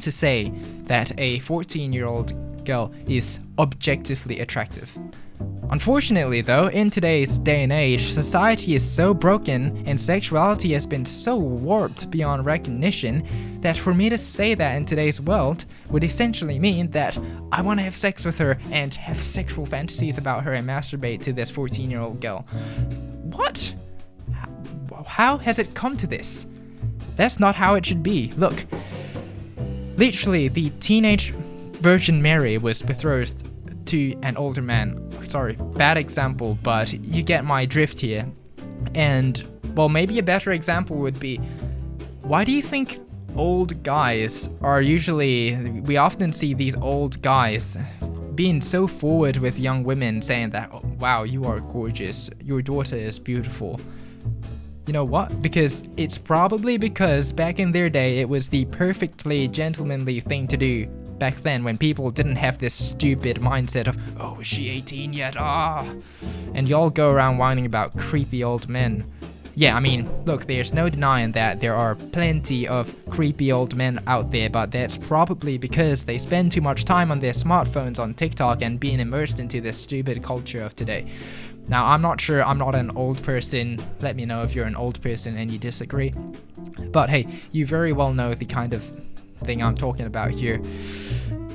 to 0.00 0.10
say 0.10 0.52
that 0.84 1.12
a 1.20 1.38
14 1.40 1.92
year 1.92 2.06
old 2.06 2.32
girl 2.64 2.92
is 3.06 3.40
objectively 3.58 4.40
attractive. 4.40 4.98
Unfortunately, 5.70 6.40
though, 6.40 6.68
in 6.68 6.90
today's 6.90 7.38
day 7.38 7.62
and 7.62 7.72
age, 7.72 8.10
society 8.10 8.74
is 8.74 8.88
so 8.88 9.14
broken 9.14 9.82
and 9.86 10.00
sexuality 10.00 10.72
has 10.72 10.86
been 10.86 11.04
so 11.04 11.36
warped 11.36 12.10
beyond 12.10 12.44
recognition 12.44 13.26
that 13.60 13.76
for 13.76 13.94
me 13.94 14.08
to 14.08 14.18
say 14.18 14.54
that 14.54 14.76
in 14.76 14.84
today's 14.84 15.20
world 15.20 15.64
would 15.90 16.04
essentially 16.04 16.58
mean 16.58 16.90
that 16.90 17.18
I 17.50 17.62
want 17.62 17.80
to 17.80 17.84
have 17.84 17.96
sex 17.96 18.24
with 18.24 18.38
her 18.38 18.58
and 18.70 18.92
have 18.94 19.16
sexual 19.16 19.66
fantasies 19.66 20.18
about 20.18 20.44
her 20.44 20.52
and 20.52 20.68
masturbate 20.68 21.22
to 21.22 21.32
this 21.32 21.50
14 21.50 21.90
year 21.90 22.00
old 22.00 22.20
girl. 22.20 22.42
What? 23.32 23.74
How 25.06 25.38
has 25.38 25.58
it 25.58 25.74
come 25.74 25.96
to 25.96 26.06
this? 26.06 26.46
That's 27.16 27.40
not 27.40 27.54
how 27.54 27.74
it 27.74 27.84
should 27.84 28.02
be. 28.02 28.32
Look, 28.36 28.64
Literally, 29.96 30.48
the 30.48 30.70
teenage 30.80 31.34
Virgin 31.82 32.22
Mary 32.22 32.58
was 32.58 32.80
betrothed 32.80 33.44
to 33.86 34.16
an 34.22 34.36
older 34.36 34.62
man. 34.62 35.10
Sorry, 35.24 35.56
bad 35.74 35.96
example, 35.96 36.56
but 36.62 36.92
you 36.92 37.24
get 37.24 37.44
my 37.44 37.66
drift 37.66 37.98
here. 37.98 38.24
And, 38.94 39.42
well, 39.74 39.88
maybe 39.88 40.20
a 40.20 40.22
better 40.22 40.52
example 40.52 40.98
would 40.98 41.18
be 41.18 41.38
why 42.22 42.44
do 42.44 42.52
you 42.52 42.62
think 42.62 43.00
old 43.34 43.82
guys 43.82 44.48
are 44.60 44.80
usually. 44.80 45.56
We 45.80 45.96
often 45.96 46.32
see 46.32 46.54
these 46.54 46.76
old 46.76 47.20
guys 47.20 47.76
being 48.36 48.60
so 48.60 48.86
forward 48.86 49.38
with 49.38 49.58
young 49.58 49.82
women, 49.82 50.22
saying 50.22 50.50
that, 50.50 50.70
oh, 50.72 50.82
wow, 51.00 51.24
you 51.24 51.42
are 51.46 51.58
gorgeous, 51.58 52.30
your 52.44 52.62
daughter 52.62 52.94
is 52.94 53.18
beautiful. 53.18 53.80
You 54.86 54.92
know 54.92 55.04
what? 55.04 55.42
Because 55.42 55.88
it's 55.96 56.16
probably 56.16 56.76
because 56.78 57.32
back 57.32 57.58
in 57.58 57.72
their 57.72 57.90
day 57.90 58.20
it 58.20 58.28
was 58.28 58.48
the 58.48 58.66
perfectly 58.66 59.48
gentlemanly 59.48 60.20
thing 60.20 60.46
to 60.46 60.56
do. 60.56 60.88
Back 61.22 61.36
then, 61.36 61.62
when 61.62 61.78
people 61.78 62.10
didn't 62.10 62.34
have 62.34 62.58
this 62.58 62.74
stupid 62.74 63.36
mindset 63.36 63.86
of, 63.86 63.96
oh, 64.20 64.40
is 64.40 64.46
she 64.48 64.68
18 64.68 65.12
yet? 65.12 65.36
Ah. 65.36 65.86
And 66.52 66.68
y'all 66.68 66.90
go 66.90 67.12
around 67.12 67.38
whining 67.38 67.64
about 67.64 67.96
creepy 67.96 68.42
old 68.42 68.68
men. 68.68 69.04
Yeah, 69.54 69.76
I 69.76 69.78
mean, 69.78 70.10
look, 70.24 70.46
there's 70.46 70.74
no 70.74 70.88
denying 70.88 71.30
that 71.30 71.60
there 71.60 71.76
are 71.76 71.94
plenty 71.94 72.66
of 72.66 72.92
creepy 73.08 73.52
old 73.52 73.76
men 73.76 74.02
out 74.08 74.32
there, 74.32 74.50
but 74.50 74.72
that's 74.72 74.98
probably 74.98 75.58
because 75.58 76.04
they 76.04 76.18
spend 76.18 76.50
too 76.50 76.60
much 76.60 76.84
time 76.84 77.12
on 77.12 77.20
their 77.20 77.30
smartphones 77.30 78.00
on 78.00 78.14
TikTok 78.14 78.60
and 78.60 78.80
being 78.80 78.98
immersed 78.98 79.38
into 79.38 79.60
this 79.60 79.80
stupid 79.80 80.24
culture 80.24 80.64
of 80.64 80.74
today. 80.74 81.06
Now, 81.68 81.86
I'm 81.86 82.02
not 82.02 82.20
sure, 82.20 82.42
I'm 82.42 82.58
not 82.58 82.74
an 82.74 82.90
old 82.96 83.22
person. 83.22 83.80
Let 84.00 84.16
me 84.16 84.26
know 84.26 84.42
if 84.42 84.56
you're 84.56 84.66
an 84.66 84.74
old 84.74 85.00
person 85.00 85.36
and 85.36 85.52
you 85.52 85.58
disagree. 85.60 86.12
But 86.90 87.10
hey, 87.10 87.28
you 87.52 87.64
very 87.64 87.92
well 87.92 88.12
know 88.12 88.34
the 88.34 88.44
kind 88.44 88.74
of 88.74 88.90
thing 89.44 89.62
I'm 89.62 89.76
talking 89.76 90.06
about 90.06 90.30
here. 90.30 90.60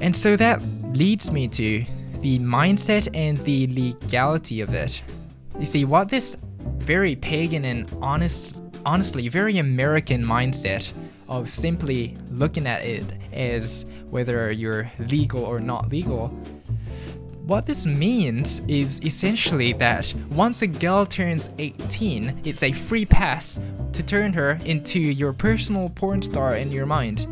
And 0.01 0.15
so 0.15 0.36
that 0.36 0.62
leads 0.94 1.32
me 1.32 1.48
to 1.50 1.86
the 2.22 2.39
mindset 2.39 3.08
and 3.13 3.38
the 3.39 3.67
legality 3.67 4.62
of 4.62 4.74
it. 4.74 5.01
You 5.60 5.65
see, 5.65 5.86
what 5.86 6.10
this 6.10 6.38
very 6.77 7.15
pagan 7.15 7.65
and 7.65 7.91
honest, 8.01 8.62
honestly, 8.86 9.27
very 9.27 9.58
American 9.58 10.24
mindset 10.24 10.91
of 11.27 11.50
simply 11.50 12.15
looking 12.32 12.67
at 12.67 12.84
it 12.84 13.06
as 13.34 13.86
whether 14.10 14.51
you're 14.51 14.89
legal 15.00 15.44
or 15.44 15.60
not 15.60 15.89
legal 15.89 16.34
what 17.48 17.65
this 17.65 17.86
means 17.86 18.60
is 18.67 19.01
essentially 19.06 19.72
that 19.72 20.13
once 20.32 20.63
a 20.63 20.67
girl 20.67 21.06
turns 21.06 21.50
18, 21.60 22.41
it's 22.44 22.62
a 22.62 22.74
free 22.74 23.06
pass 23.06 23.62
to 23.94 24.03
turn 24.03 24.34
her 24.34 24.60
into 24.65 25.00
your 25.00 25.32
personal 25.32 25.88
porn 25.88 26.22
star 26.22 26.58
in 26.58 26.74
your 26.74 26.86
mind. 26.86 27.25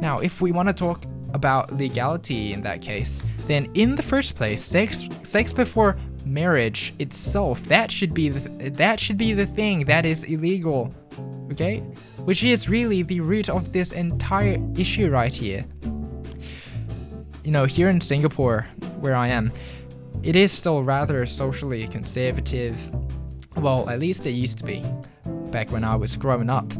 Now, 0.00 0.18
if 0.18 0.40
we 0.40 0.52
want 0.52 0.68
to 0.68 0.72
talk 0.72 1.04
about 1.34 1.72
legality 1.72 2.52
in 2.52 2.62
that 2.62 2.80
case, 2.80 3.22
then 3.46 3.70
in 3.74 3.94
the 3.94 4.02
first 4.02 4.34
place, 4.34 4.62
sex 4.62 5.08
sex 5.22 5.52
before 5.52 5.96
marriage 6.24 6.94
itself, 6.98 7.62
that 7.64 7.90
should 7.90 8.14
be 8.14 8.28
the, 8.28 8.70
that 8.70 8.98
should 8.98 9.16
be 9.16 9.32
the 9.32 9.46
thing 9.46 9.84
that 9.84 10.06
is 10.06 10.24
illegal. 10.24 10.92
Okay? 11.52 11.78
Which 12.24 12.44
is 12.44 12.68
really 12.68 13.02
the 13.02 13.20
root 13.20 13.48
of 13.48 13.72
this 13.72 13.92
entire 13.92 14.58
issue 14.76 15.10
right 15.10 15.32
here. 15.32 15.64
You 17.44 17.50
know, 17.50 17.64
here 17.64 17.88
in 17.88 18.00
Singapore, 18.00 18.62
where 19.00 19.16
I 19.16 19.28
am, 19.28 19.52
it 20.22 20.36
is 20.36 20.52
still 20.52 20.84
rather 20.84 21.24
socially 21.26 21.86
conservative. 21.88 22.76
Well, 23.56 23.88
at 23.88 23.98
least 23.98 24.26
it 24.26 24.32
used 24.32 24.58
to 24.58 24.64
be 24.64 24.84
back 25.50 25.72
when 25.72 25.82
I 25.82 25.96
was 25.96 26.16
growing 26.16 26.50
up. 26.50 26.72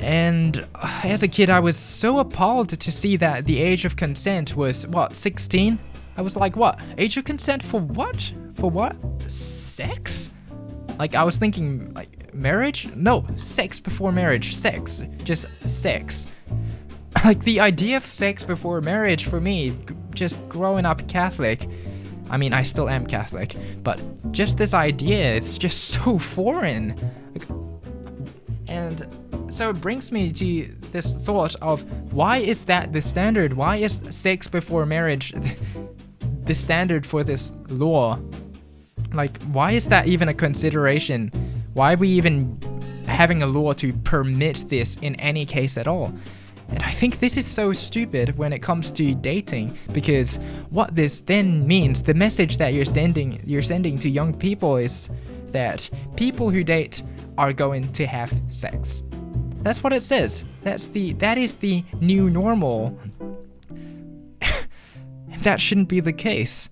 And 0.00 0.66
uh, 0.74 1.00
as 1.04 1.22
a 1.22 1.28
kid, 1.28 1.50
I 1.50 1.60
was 1.60 1.76
so 1.76 2.18
appalled 2.18 2.68
to 2.68 2.92
see 2.92 3.16
that 3.16 3.46
the 3.46 3.58
age 3.60 3.84
of 3.84 3.96
consent 3.96 4.56
was, 4.56 4.86
what, 4.86 5.16
16? 5.16 5.78
I 6.16 6.22
was 6.22 6.36
like, 6.36 6.56
what? 6.56 6.80
Age 6.98 7.16
of 7.16 7.24
consent 7.24 7.62
for 7.62 7.80
what? 7.80 8.32
For 8.54 8.70
what? 8.70 8.96
Sex? 9.30 10.30
Like, 10.98 11.14
I 11.14 11.24
was 11.24 11.38
thinking, 11.38 11.92
like, 11.94 12.34
marriage? 12.34 12.88
No, 12.94 13.26
sex 13.36 13.80
before 13.80 14.12
marriage. 14.12 14.54
Sex. 14.54 15.02
Just 15.24 15.46
sex. 15.68 16.26
Like, 17.24 17.40
the 17.40 17.60
idea 17.60 17.96
of 17.96 18.04
sex 18.04 18.44
before 18.44 18.80
marriage 18.82 19.24
for 19.24 19.40
me 19.40 19.74
just 20.14 20.46
growing 20.48 20.84
up 20.84 21.08
Catholic. 21.08 21.66
I 22.30 22.36
mean, 22.36 22.52
I 22.52 22.62
still 22.62 22.88
am 22.88 23.06
Catholic, 23.06 23.56
but 23.82 24.00
just 24.32 24.58
this 24.58 24.74
idea, 24.74 25.34
it's 25.34 25.56
just 25.56 25.84
so 25.88 26.18
foreign. 26.18 26.94
And 28.76 29.06
so 29.50 29.70
it 29.70 29.80
brings 29.80 30.12
me 30.12 30.30
to 30.30 30.68
this 30.92 31.14
thought 31.14 31.54
of 31.62 31.82
why 32.12 32.38
is 32.38 32.66
that 32.66 32.92
the 32.92 33.00
standard? 33.00 33.54
Why 33.54 33.76
is 33.76 34.02
sex 34.10 34.48
before 34.48 34.84
marriage 34.84 35.32
the 36.44 36.52
standard 36.52 37.06
for 37.06 37.24
this 37.24 37.52
law? 37.70 38.18
Like, 39.14 39.42
why 39.44 39.72
is 39.72 39.88
that 39.88 40.06
even 40.08 40.28
a 40.28 40.34
consideration? 40.34 41.30
Why 41.72 41.94
are 41.94 41.96
we 41.96 42.10
even 42.10 42.58
having 43.06 43.42
a 43.42 43.46
law 43.46 43.72
to 43.74 43.94
permit 43.94 44.66
this 44.68 44.96
in 44.96 45.14
any 45.16 45.46
case 45.46 45.78
at 45.78 45.88
all? 45.88 46.12
And 46.68 46.82
I 46.82 46.90
think 46.90 47.20
this 47.20 47.38
is 47.38 47.46
so 47.46 47.72
stupid 47.72 48.36
when 48.36 48.52
it 48.52 48.58
comes 48.58 48.90
to 48.92 49.14
dating 49.14 49.78
because 49.92 50.36
what 50.68 50.94
this 50.94 51.20
then 51.20 51.66
means, 51.66 52.02
the 52.02 52.12
message 52.12 52.58
that 52.58 52.74
you're 52.74 52.84
sending 52.84 53.40
you're 53.46 53.62
sending 53.62 53.96
to 53.98 54.10
young 54.10 54.34
people 54.34 54.76
is 54.76 55.08
that 55.52 55.88
people 56.16 56.50
who 56.50 56.62
date 56.62 57.02
are 57.38 57.52
going 57.52 57.92
to 57.92 58.06
have 58.06 58.32
sex. 58.48 59.02
That's 59.62 59.82
what 59.82 59.92
it 59.92 60.02
says. 60.02 60.44
That's 60.62 60.88
the 60.88 61.12
that 61.14 61.38
is 61.38 61.56
the 61.56 61.84
new 62.00 62.30
normal. 62.30 62.98
that 65.40 65.60
shouldn't 65.60 65.88
be 65.88 66.00
the 66.00 66.12
case. 66.12 66.70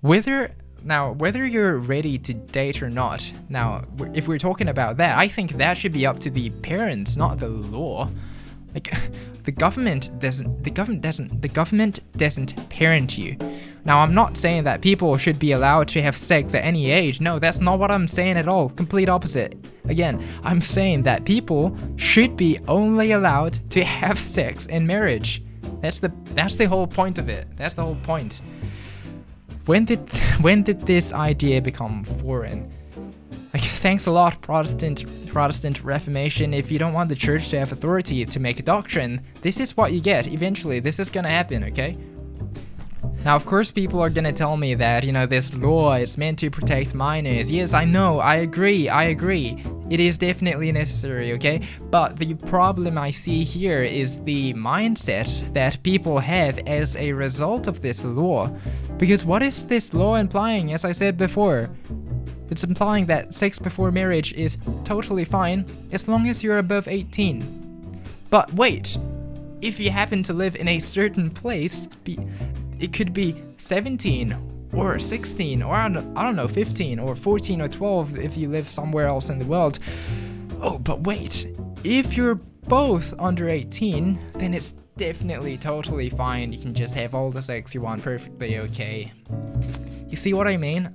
Whether 0.00 0.54
Now, 0.84 1.12
whether 1.12 1.44
you're 1.44 1.76
ready 1.78 2.18
to 2.18 2.34
date 2.34 2.82
or 2.82 2.90
not, 2.90 3.30
now, 3.48 3.82
if 4.14 4.28
we're 4.28 4.38
talking 4.38 4.68
about 4.68 4.98
that, 4.98 5.18
I 5.18 5.26
think 5.28 5.54
that 5.54 5.76
should 5.76 5.92
be 5.92 6.06
up 6.06 6.20
to 6.20 6.30
the 6.30 6.50
parents, 6.50 7.16
not 7.16 7.38
the 7.38 7.48
law. 7.48 8.08
Like, 8.74 8.92
the 9.48 9.52
government 9.52 10.10
doesn't, 10.20 10.62
the 10.62 10.70
government 10.70 11.00
doesn't, 11.00 11.40
the 11.40 11.48
government 11.48 12.00
doesn't 12.18 12.68
parent 12.68 13.16
you. 13.16 13.34
Now, 13.86 14.00
I'm 14.00 14.12
not 14.12 14.36
saying 14.36 14.64
that 14.64 14.82
people 14.82 15.16
should 15.16 15.38
be 15.38 15.52
allowed 15.52 15.88
to 15.88 16.02
have 16.02 16.18
sex 16.18 16.54
at 16.54 16.66
any 16.66 16.90
age. 16.90 17.22
No, 17.22 17.38
that's 17.38 17.58
not 17.58 17.78
what 17.78 17.90
I'm 17.90 18.06
saying 18.06 18.36
at 18.36 18.46
all. 18.46 18.68
Complete 18.68 19.08
opposite. 19.08 19.56
Again, 19.86 20.22
I'm 20.42 20.60
saying 20.60 21.04
that 21.04 21.24
people 21.24 21.74
should 21.96 22.36
be 22.36 22.58
only 22.68 23.12
allowed 23.12 23.54
to 23.70 23.82
have 23.82 24.18
sex 24.18 24.66
in 24.66 24.86
marriage. 24.86 25.42
That's 25.80 25.98
the 25.98 26.12
that's 26.34 26.56
the 26.56 26.66
whole 26.66 26.86
point 26.86 27.16
of 27.16 27.30
it. 27.30 27.46
That's 27.56 27.74
the 27.74 27.84
whole 27.84 28.02
point. 28.02 28.42
When 29.64 29.86
did 29.86 30.00
when 30.42 30.62
did 30.62 30.80
this 30.82 31.14
idea 31.14 31.62
become 31.62 32.04
foreign? 32.04 32.70
Like, 33.54 33.62
thanks 33.86 34.04
a 34.04 34.10
lot, 34.10 34.42
Protestant 34.42 35.06
Protestant 35.38 35.84
Reformation. 35.84 36.52
If 36.52 36.68
you 36.68 36.80
don't 36.80 36.92
want 36.92 37.08
the 37.08 37.14
church 37.14 37.50
to 37.50 37.60
have 37.60 37.70
authority 37.70 38.24
to 38.24 38.40
make 38.40 38.58
a 38.58 38.62
doctrine, 38.64 39.20
this 39.40 39.60
is 39.60 39.76
what 39.76 39.92
you 39.92 40.00
get. 40.00 40.26
Eventually, 40.26 40.80
this 40.80 40.98
is 40.98 41.10
gonna 41.10 41.28
happen. 41.28 41.62
Okay. 41.62 41.96
Now, 43.24 43.36
of 43.36 43.46
course, 43.46 43.70
people 43.70 44.00
are 44.00 44.10
gonna 44.10 44.32
tell 44.32 44.56
me 44.56 44.74
that, 44.74 45.04
you 45.04 45.12
know, 45.12 45.26
this 45.26 45.54
law 45.54 45.94
is 45.94 46.18
meant 46.18 46.40
to 46.40 46.50
protect 46.50 46.92
minors. 46.92 47.52
Yes, 47.52 47.72
I 47.72 47.84
know, 47.84 48.18
I 48.18 48.36
agree, 48.48 48.88
I 48.88 49.04
agree. 49.04 49.62
It 49.88 50.00
is 50.00 50.18
definitely 50.18 50.72
necessary, 50.72 51.32
okay? 51.34 51.60
But 51.88 52.16
the 52.16 52.34
problem 52.34 52.98
I 52.98 53.12
see 53.12 53.44
here 53.44 53.84
is 53.84 54.20
the 54.24 54.54
mindset 54.54 55.52
that 55.54 55.80
people 55.84 56.18
have 56.18 56.58
as 56.66 56.96
a 56.96 57.12
result 57.12 57.68
of 57.68 57.80
this 57.80 58.04
law. 58.04 58.50
Because 58.98 59.24
what 59.24 59.44
is 59.44 59.66
this 59.66 59.94
law 59.94 60.16
implying, 60.16 60.72
as 60.72 60.84
I 60.84 60.90
said 60.90 61.16
before? 61.16 61.70
It's 62.50 62.64
implying 62.64 63.06
that 63.06 63.34
sex 63.34 63.58
before 63.58 63.92
marriage 63.92 64.32
is 64.32 64.58
totally 64.84 65.24
fine 65.24 65.66
as 65.92 66.08
long 66.08 66.28
as 66.28 66.42
you're 66.42 66.58
above 66.58 66.88
18. 66.88 68.02
But 68.30 68.52
wait, 68.54 68.96
if 69.60 69.80
you 69.80 69.90
happen 69.90 70.22
to 70.24 70.32
live 70.32 70.56
in 70.56 70.68
a 70.68 70.78
certain 70.78 71.30
place, 71.30 71.88
it 72.78 72.92
could 72.92 73.12
be 73.12 73.42
17 73.58 74.36
or 74.74 74.98
16 74.98 75.62
or 75.62 75.74
I 75.74 75.88
don't 75.88 76.36
know 76.36 76.48
15 76.48 76.98
or 76.98 77.16
14 77.16 77.60
or 77.60 77.68
12 77.68 78.18
if 78.18 78.36
you 78.36 78.48
live 78.48 78.68
somewhere 78.68 79.06
else 79.06 79.30
in 79.30 79.38
the 79.38 79.46
world. 79.46 79.78
Oh, 80.60 80.78
but 80.78 81.00
wait, 81.02 81.46
if 81.84 82.16
you're 82.16 82.34
both 82.34 83.14
under 83.18 83.48
18, 83.48 84.18
then 84.34 84.52
it's 84.52 84.72
definitely 84.96 85.56
totally 85.56 86.10
fine. 86.10 86.52
You 86.52 86.58
can 86.58 86.74
just 86.74 86.94
have 86.94 87.14
all 87.14 87.30
the 87.30 87.40
sex 87.40 87.74
you 87.74 87.80
want 87.80 88.02
perfectly 88.02 88.58
okay. 88.58 89.12
You 90.08 90.16
see 90.16 90.34
what 90.34 90.46
I 90.46 90.56
mean? 90.56 90.92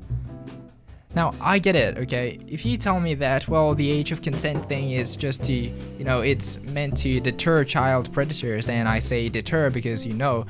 Now, 1.15 1.33
I 1.39 1.59
get 1.59 1.75
it, 1.75 1.97
okay? 1.99 2.39
If 2.47 2.65
you 2.65 2.75
tell 2.75 2.99
me 2.99 3.13
that, 3.15 3.47
well, 3.47 3.75
the 3.75 3.89
age 3.89 4.11
of 4.11 4.23
consent 4.23 4.67
thing 4.67 4.91
is 4.91 5.15
just 5.15 5.43
to, 5.43 5.53
you 5.53 6.03
know, 6.03 6.21
it's 6.21 6.59
meant 6.71 6.97
to 6.99 7.19
deter 7.19 7.63
child 7.63 8.11
predators, 8.11 8.67
and 8.67 8.89
I 8.89 8.97
say 8.97 9.29
deter 9.29 9.69
because, 9.69 10.07
you 10.07 10.13
know, 10.13 10.45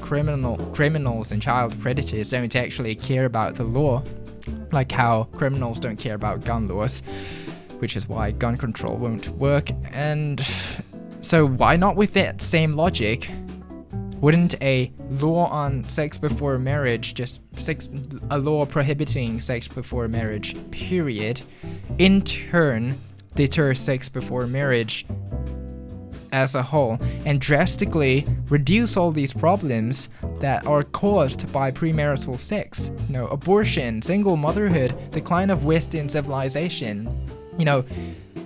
criminal 0.00 0.56
criminals 0.72 1.32
and 1.32 1.42
child 1.42 1.78
predators 1.80 2.30
don't 2.30 2.54
actually 2.54 2.94
care 2.94 3.24
about 3.24 3.56
the 3.56 3.64
law, 3.64 4.04
like 4.70 4.92
how 4.92 5.24
criminals 5.34 5.80
don't 5.80 5.96
care 5.96 6.14
about 6.14 6.44
gun 6.44 6.68
laws, 6.68 7.00
which 7.78 7.96
is 7.96 8.08
why 8.08 8.30
gun 8.30 8.56
control 8.56 8.96
won't 8.96 9.28
work. 9.30 9.70
And 9.90 10.40
so, 11.22 11.48
why 11.48 11.74
not 11.74 11.96
with 11.96 12.14
that 12.14 12.40
same 12.40 12.72
logic? 12.72 13.28
Wouldn't 14.24 14.54
a 14.62 14.90
law 15.20 15.48
on 15.48 15.84
sex 15.84 16.16
before 16.16 16.58
marriage, 16.58 17.12
just 17.12 17.42
sex, 17.60 17.90
a 18.30 18.38
law 18.38 18.64
prohibiting 18.64 19.38
sex 19.38 19.68
before 19.68 20.08
marriage, 20.08 20.56
period, 20.70 21.42
in 21.98 22.22
turn 22.22 22.98
deter 23.34 23.74
sex 23.74 24.08
before 24.08 24.46
marriage 24.46 25.04
as 26.32 26.54
a 26.54 26.62
whole 26.62 26.96
and 27.26 27.38
drastically 27.38 28.26
reduce 28.48 28.96
all 28.96 29.12
these 29.12 29.34
problems 29.34 30.08
that 30.40 30.66
are 30.66 30.84
caused 30.84 31.52
by 31.52 31.70
premarital 31.70 32.38
sex. 32.38 32.92
You 33.08 33.12
know, 33.12 33.26
abortion, 33.26 34.00
single 34.00 34.38
motherhood, 34.38 34.94
decline 35.10 35.50
of 35.50 35.66
Western 35.66 36.08
civilization. 36.08 37.28
You 37.58 37.66
know, 37.66 37.84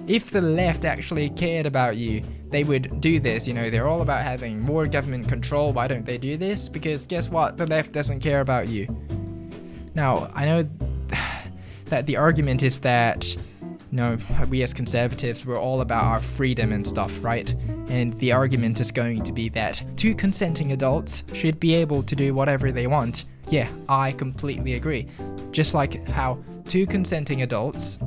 if 0.09 0.31
the 0.31 0.40
left 0.40 0.85
actually 0.85 1.29
cared 1.31 1.66
about 1.66 1.97
you, 1.97 2.23
they 2.49 2.64
would 2.64 3.01
do 3.01 3.21
this. 3.21 3.47
You 3.47 3.55
know, 3.55 3.68
they're 3.68 3.87
all 3.87 4.03
about 4.03 4.23
having 4.23 4.59
more 4.61 4.87
government 4.87 5.29
control. 5.29 5.73
Why 5.73 5.87
don't 5.87 6.05
they 6.05 6.18
do 6.18 6.37
this? 6.37 6.68
Because 6.68 7.05
guess 7.05 7.29
what? 7.29 7.57
The 7.59 7.66
left 7.66 7.92
doesn't 7.92 8.21
care 8.21 8.40
about 8.40 8.68
you. 8.68 8.88
Now, 9.94 10.31
I 10.35 10.44
know 10.47 10.68
that 11.87 12.07
the 12.07 12.16
argument 12.16 12.62
is 12.62 12.81
that 12.81 13.37
no, 13.90 14.18
we 14.49 14.62
as 14.62 14.75
conservatives, 14.75 15.47
we're 15.47 15.59
all 15.59 15.81
about 15.81 16.05
our 16.05 16.21
freedom 16.21 16.73
and 16.73 16.87
stuff, 16.87 17.25
right? 17.25 17.51
And 17.88 18.12
the 18.18 18.33
argument 18.33 18.81
is 18.81 18.90
going 18.90 19.23
to 19.23 19.33
be 19.33 19.49
that 19.51 19.83
two 19.97 20.14
consenting 20.14 20.73
adults 20.73 21.25
should 21.33 21.59
be 21.59 21.75
able 21.75 22.03
to 22.03 22.14
do 22.14 22.35
whatever 22.35 22.71
they 22.71 22.87
want. 22.87 23.25
Yeah, 23.49 23.68
I 23.88 24.12
completely 24.12 24.75
agree. 24.75 25.07
Just 25.53 25.73
like 25.75 26.07
how 26.09 26.38
two 26.68 26.87
consenting 26.87 27.42
adults 27.42 27.98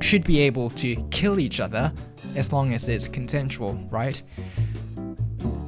should 0.00 0.24
be 0.24 0.40
able 0.40 0.70
to 0.70 0.96
kill 1.10 1.40
each 1.40 1.60
other 1.60 1.92
as 2.36 2.52
long 2.52 2.72
as 2.72 2.88
it's 2.88 3.08
consensual, 3.08 3.74
right? 3.90 4.22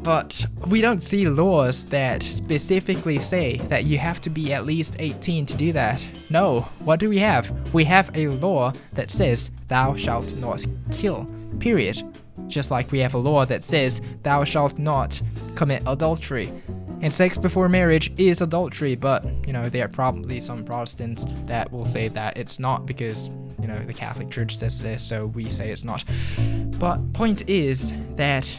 But 0.02 0.46
we 0.68 0.80
don't 0.80 1.02
see 1.02 1.28
laws 1.28 1.84
that 1.86 2.22
specifically 2.22 3.18
say 3.18 3.56
that 3.68 3.86
you 3.86 3.98
have 3.98 4.20
to 4.20 4.30
be 4.30 4.52
at 4.52 4.64
least 4.64 4.96
18 5.00 5.46
to 5.46 5.56
do 5.56 5.72
that. 5.72 6.06
No, 6.30 6.60
what 6.84 7.00
do 7.00 7.08
we 7.08 7.18
have? 7.18 7.52
We 7.74 7.82
have 7.84 8.16
a 8.16 8.28
law 8.28 8.72
that 8.92 9.10
says, 9.10 9.50
Thou 9.66 9.96
shalt 9.96 10.36
not 10.36 10.64
kill, 10.92 11.26
period. 11.58 12.00
Just 12.46 12.70
like 12.70 12.92
we 12.92 13.00
have 13.00 13.14
a 13.14 13.18
law 13.18 13.44
that 13.46 13.64
says, 13.64 14.00
Thou 14.22 14.44
shalt 14.44 14.78
not 14.78 15.20
commit 15.56 15.82
adultery. 15.86 16.52
And 17.02 17.12
sex 17.12 17.36
before 17.36 17.68
marriage 17.68 18.12
is 18.18 18.40
adultery, 18.40 18.94
but, 18.94 19.24
you 19.46 19.52
know, 19.52 19.68
there 19.68 19.84
are 19.84 19.88
probably 19.88 20.40
some 20.40 20.64
Protestants 20.64 21.26
that 21.44 21.70
will 21.70 21.84
say 21.84 22.08
that 22.08 22.38
it's 22.38 22.58
not 22.58 22.86
because, 22.86 23.28
you 23.60 23.68
know, 23.68 23.78
the 23.80 23.92
Catholic 23.92 24.30
Church 24.30 24.56
says 24.56 24.82
this, 24.82 25.02
so 25.02 25.26
we 25.26 25.50
say 25.50 25.70
it's 25.70 25.84
not. 25.84 26.04
But 26.78 27.12
point 27.12 27.48
is 27.48 27.92
that 28.16 28.58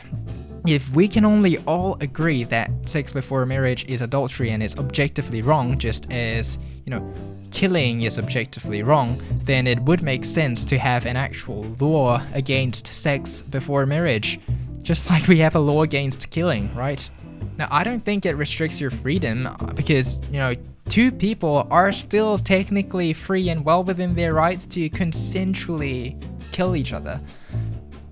if 0.67 0.93
we 0.93 1.08
can 1.08 1.26
only 1.26 1.58
all 1.60 1.97
agree 2.02 2.43
that 2.45 2.69
sex 2.88 3.12
before 3.12 3.45
marriage 3.45 3.86
is 3.86 4.02
adultery 4.02 4.52
and 4.52 4.62
is 4.62 4.78
objectively 4.78 5.41
wrong, 5.41 5.80
just 5.80 6.12
as, 6.12 6.60
you 6.86 6.91
know, 6.91 7.13
killing 7.52 8.02
is 8.02 8.19
objectively 8.19 8.84
wrong, 8.84 9.19
then 9.45 9.65
it 9.65 9.80
would 9.84 10.04
make 10.04 10.26
sense 10.26 10.63
to 10.65 10.78
have 10.78 11.06
an 11.06 11.15
actual 11.15 11.63
law 11.80 12.21
against 12.34 12.86
sex 12.86 13.41
before 13.41 13.86
marriage. 13.86 14.39
Just 14.82 15.10
like 15.10 15.28
we 15.28 15.39
have 15.39 15.56
a 15.56 15.60
law 15.60 15.82
against 15.84 16.30
killing, 16.30 16.73
right? 16.76 17.10
Now, 17.58 17.67
I 17.72 17.84
don't 17.84 18.04
think 18.04 18.26
it 18.26 18.36
restricts 18.36 18.80
your 18.80 18.91
freedom 18.91 19.48
uh, 19.48 19.56
because, 19.74 20.22
you 20.32 20.39
know, 20.39 20.54
two 20.89 21.12
people 21.12 21.67
are 21.72 21.91
still 21.91 22.38
technically 22.38 23.13
free 23.13 23.50
and 23.50 23.65
well 23.65 23.84
within 23.84 24.15
their 24.15 24.34
rights 24.34 24.65
to 24.67 24.89
consensually 24.89 26.22
kill 26.52 26.76
each 26.76 26.93
other 26.93 27.20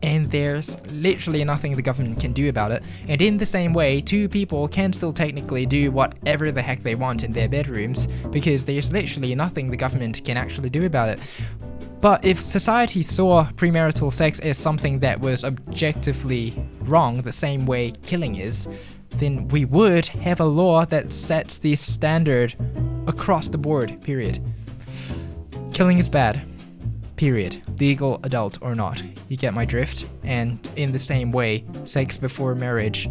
and 0.05 0.29
there's 0.29 0.79
literally 0.91 1.43
nothing 1.43 1.75
the 1.75 1.81
government 1.81 2.19
can 2.19 2.31
do 2.31 2.47
about 2.47 2.71
it. 2.71 2.83
And 3.07 3.19
in 3.23 3.37
the 3.37 3.45
same 3.45 3.73
way, 3.73 4.01
two 4.01 4.29
people 4.29 4.67
can 4.67 4.93
still 4.93 5.11
technically 5.11 5.65
do 5.65 5.89
whatever 5.89 6.51
the 6.51 6.61
heck 6.61 6.79
they 6.83 6.93
want 6.93 7.23
in 7.23 7.33
their 7.33 7.49
bedrooms 7.49 8.05
because 8.29 8.65
there's 8.65 8.93
literally 8.93 9.33
nothing 9.33 9.71
the 9.71 9.77
government 9.77 10.21
can 10.23 10.37
actually 10.37 10.69
do 10.69 10.85
about 10.85 11.09
it. 11.09 11.19
But 12.01 12.23
if 12.23 12.39
society 12.39 13.01
saw 13.01 13.45
premarital 13.45 14.13
sex 14.13 14.39
as 14.41 14.59
something 14.59 14.99
that 14.99 15.19
was 15.19 15.43
objectively 15.43 16.53
wrong, 16.81 17.23
the 17.23 17.31
same 17.31 17.65
way 17.65 17.91
killing 18.03 18.35
is, 18.35 18.69
then 19.19 19.47
we 19.49 19.65
would 19.65 20.05
have 20.07 20.39
a 20.39 20.45
law 20.45 20.85
that 20.85 21.11
sets 21.11 21.57
the 21.57 21.75
standard 21.75 22.55
across 23.07 23.49
the 23.49 23.57
board, 23.57 24.01
period. 24.01 24.41
Killing 25.71 25.97
is 25.97 26.07
bad 26.07 26.41
period. 27.15 27.61
Legal, 27.79 28.19
adult, 28.23 28.61
or 28.61 28.75
not. 28.75 29.01
You 29.29 29.37
get 29.37 29.53
my 29.53 29.65
drift? 29.65 30.05
And 30.23 30.59
in 30.75 30.91
the 30.91 30.99
same 30.99 31.31
way, 31.31 31.63
sex 31.83 32.17
before 32.17 32.55
marriage, 32.55 33.09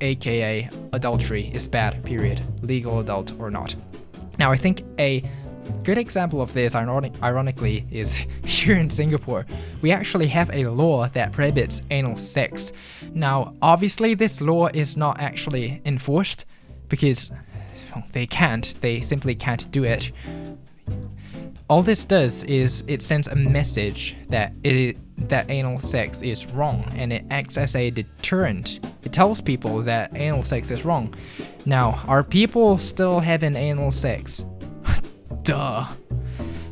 aka 0.00 0.68
adultery, 0.92 1.50
is 1.54 1.66
bad, 1.66 2.04
period. 2.04 2.40
Legal, 2.62 3.00
adult, 3.00 3.32
or 3.38 3.50
not. 3.50 3.74
Now, 4.38 4.52
I 4.52 4.56
think 4.56 4.82
a 4.98 5.28
good 5.84 5.98
example 5.98 6.40
of 6.40 6.52
this, 6.52 6.74
ironic- 6.74 7.22
ironically, 7.22 7.86
is 7.90 8.26
here 8.44 8.76
in 8.78 8.90
Singapore. 8.90 9.46
We 9.82 9.90
actually 9.90 10.28
have 10.28 10.50
a 10.52 10.66
law 10.66 11.08
that 11.08 11.32
prohibits 11.32 11.82
anal 11.90 12.16
sex. 12.16 12.72
Now, 13.14 13.54
obviously, 13.62 14.14
this 14.14 14.40
law 14.40 14.68
is 14.68 14.96
not 14.96 15.20
actually 15.20 15.80
enforced 15.84 16.46
because 16.88 17.32
they 18.12 18.26
can't, 18.26 18.74
they 18.80 19.00
simply 19.00 19.34
can't 19.34 19.70
do 19.70 19.84
it 19.84 20.12
all 21.68 21.82
this 21.82 22.04
does 22.04 22.44
is 22.44 22.84
it 22.86 23.02
sends 23.02 23.26
a 23.28 23.34
message 23.34 24.16
that 24.28 24.52
it 24.62 24.96
that 25.28 25.50
anal 25.50 25.80
sex 25.80 26.20
is 26.20 26.46
wrong 26.52 26.84
and 26.94 27.12
it 27.12 27.24
acts 27.30 27.56
as 27.56 27.74
a 27.74 27.90
deterrent. 27.90 28.80
It 29.02 29.12
tells 29.12 29.40
people 29.40 29.80
that 29.82 30.14
anal 30.14 30.42
sex 30.42 30.70
is 30.70 30.84
wrong. 30.84 31.14
Now, 31.64 32.02
are 32.06 32.22
people 32.22 32.76
still 32.76 33.20
having 33.20 33.56
anal 33.56 33.90
sex? 33.90 34.44
Duh. 35.46 35.86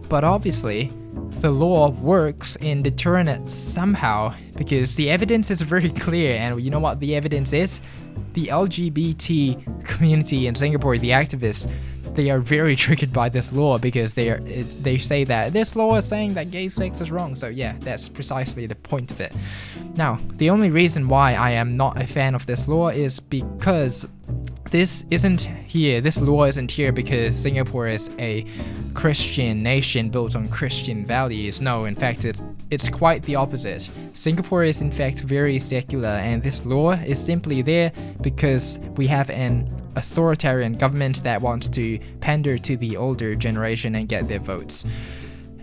But 0.08 0.24
obviously, 0.24 0.90
the 1.38 1.50
law 1.52 1.90
works 1.90 2.56
in 2.56 2.82
deterring 2.82 3.28
it 3.28 3.48
somehow 3.48 4.34
because 4.56 4.96
the 4.96 5.10
evidence 5.10 5.52
is 5.52 5.62
very 5.62 5.90
clear. 6.04 6.34
And 6.34 6.60
you 6.60 6.70
know 6.70 6.80
what 6.80 6.98
the 6.98 7.14
evidence 7.14 7.52
is? 7.52 7.80
The 8.32 8.48
LGBT 8.48 9.84
community 9.84 10.48
in 10.48 10.56
Singapore, 10.56 10.98
the 10.98 11.10
activists, 11.10 11.70
they 12.16 12.30
are 12.30 12.40
very 12.40 12.74
triggered 12.84 13.12
by 13.12 13.28
this 13.28 13.52
law 13.52 13.78
because 13.78 14.14
they 14.14 14.28
are 14.28 14.40
they 14.40 14.98
say 14.98 15.22
that 15.22 15.52
this 15.52 15.76
law 15.76 15.94
is 15.94 16.04
saying 16.04 16.34
that 16.34 16.50
gay 16.50 16.68
sex 16.68 17.00
is 17.00 17.12
wrong. 17.12 17.36
So 17.36 17.46
yeah, 17.46 17.76
that's 17.78 18.08
precisely 18.08 18.66
the 18.66 18.74
point 18.74 19.12
of 19.12 19.20
it. 19.20 19.32
Now, 19.94 20.18
the 20.34 20.50
only 20.50 20.70
reason 20.70 21.06
why 21.06 21.34
I 21.34 21.52
am 21.52 21.76
not 21.76 22.02
a 22.02 22.08
fan 22.08 22.34
of 22.34 22.44
this 22.46 22.66
law 22.66 22.88
is 22.88 23.20
because 23.20 24.08
this 24.74 25.06
isn't 25.08 25.42
here, 25.42 26.00
this 26.00 26.20
law 26.20 26.46
isn't 26.46 26.68
here 26.68 26.90
because 26.90 27.40
Singapore 27.40 27.86
is 27.86 28.10
a 28.18 28.44
Christian 28.92 29.62
nation 29.62 30.10
built 30.10 30.34
on 30.34 30.48
Christian 30.48 31.06
values. 31.06 31.62
No, 31.62 31.84
in 31.84 31.94
fact, 31.94 32.24
it's, 32.24 32.42
it's 32.72 32.88
quite 32.88 33.22
the 33.22 33.36
opposite. 33.36 33.88
Singapore 34.14 34.64
is 34.64 34.80
in 34.80 34.90
fact 34.90 35.20
very 35.20 35.60
secular, 35.60 36.08
and 36.08 36.42
this 36.42 36.66
law 36.66 36.90
is 36.90 37.24
simply 37.24 37.62
there 37.62 37.92
because 38.20 38.80
we 38.96 39.06
have 39.06 39.30
an 39.30 39.72
authoritarian 39.94 40.72
government 40.72 41.22
that 41.22 41.40
wants 41.40 41.68
to 41.68 42.00
pander 42.18 42.58
to 42.58 42.76
the 42.76 42.96
older 42.96 43.36
generation 43.36 43.94
and 43.94 44.08
get 44.08 44.26
their 44.26 44.40
votes 44.40 44.86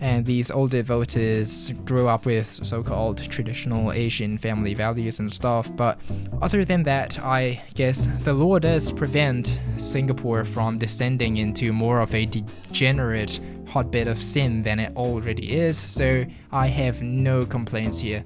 and 0.02 0.26
these 0.26 0.50
older 0.50 0.82
voters 0.82 1.72
grew 1.84 2.08
up 2.08 2.26
with 2.26 2.46
so-called 2.46 3.18
traditional 3.30 3.92
Asian 3.92 4.36
family 4.36 4.74
values 4.74 5.20
and 5.20 5.32
stuff. 5.32 5.74
But 5.76 6.00
other 6.42 6.64
than 6.64 6.82
that, 6.82 7.20
I 7.20 7.62
guess 7.74 8.08
the 8.24 8.34
law 8.34 8.58
does 8.58 8.90
prevent 8.90 9.58
Singapore 9.78 10.44
from 10.44 10.76
descending 10.76 11.36
into 11.36 11.72
more 11.72 12.00
of 12.00 12.12
a 12.14 12.26
degenerate 12.26 13.40
hotbed 13.68 14.08
of 14.08 14.20
sin 14.20 14.60
than 14.62 14.80
it 14.80 14.94
already 14.96 15.52
is. 15.52 15.78
So 15.78 16.26
I 16.50 16.66
have 16.66 17.02
no 17.02 17.46
complaints 17.46 18.00
here. 18.00 18.24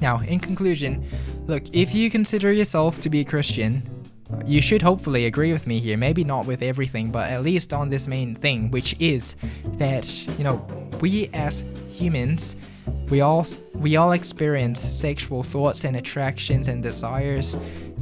Now, 0.00 0.20
in 0.20 0.38
conclusion, 0.38 1.04
look, 1.46 1.64
if 1.72 1.92
you 1.92 2.08
consider 2.08 2.52
yourself 2.52 3.00
to 3.00 3.10
be 3.10 3.20
a 3.20 3.24
Christian, 3.24 3.82
you 4.46 4.60
should 4.60 4.82
hopefully 4.82 5.26
agree 5.26 5.52
with 5.52 5.66
me 5.66 5.80
here, 5.80 5.96
maybe 5.96 6.24
not 6.24 6.46
with 6.46 6.62
everything, 6.62 7.10
but 7.10 7.30
at 7.30 7.42
least 7.42 7.72
on 7.72 7.88
this 7.88 8.08
main 8.08 8.34
thing, 8.34 8.70
which 8.70 8.94
is 8.98 9.36
that, 9.78 10.26
you 10.38 10.44
know, 10.44 10.66
we 11.00 11.28
as 11.32 11.64
humans 11.88 12.56
we 13.10 13.20
all 13.20 13.44
we 13.74 13.96
all 13.96 14.12
experience 14.12 14.80
sexual 14.80 15.42
thoughts 15.42 15.84
and 15.84 15.96
attractions 15.96 16.68
and 16.68 16.82
desires. 16.82 17.54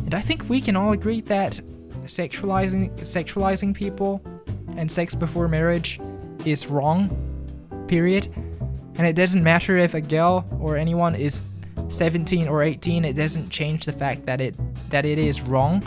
And 0.05 0.15
i 0.15 0.21
think 0.21 0.49
we 0.49 0.61
can 0.61 0.77
all 0.77 0.93
agree 0.93 1.21
that 1.23 1.61
sexualizing 2.03 2.95
sexualizing 3.01 3.75
people 3.75 4.23
and 4.77 4.91
sex 4.91 5.15
before 5.15 5.49
marriage 5.49 6.01
is 6.45 6.69
wrong 6.69 7.09
period. 7.89 8.29
And 8.97 9.07
it 9.07 9.15
doesn't 9.15 9.43
matter 9.43 9.77
if 9.77 9.95
a 9.95 10.01
girl 10.01 10.45
or 10.61 10.77
anyone 10.77 11.15
is 11.15 11.47
17 11.89 12.49
or 12.49 12.63
18 12.63 13.05
it 13.05 13.15
doesn't 13.15 13.49
change 13.49 13.87
the 13.87 13.93
fact 13.93 14.27
that 14.27 14.41
it 14.41 14.57
that 14.91 15.05
it 15.05 15.19
is 15.19 15.41
wrong 15.41 15.83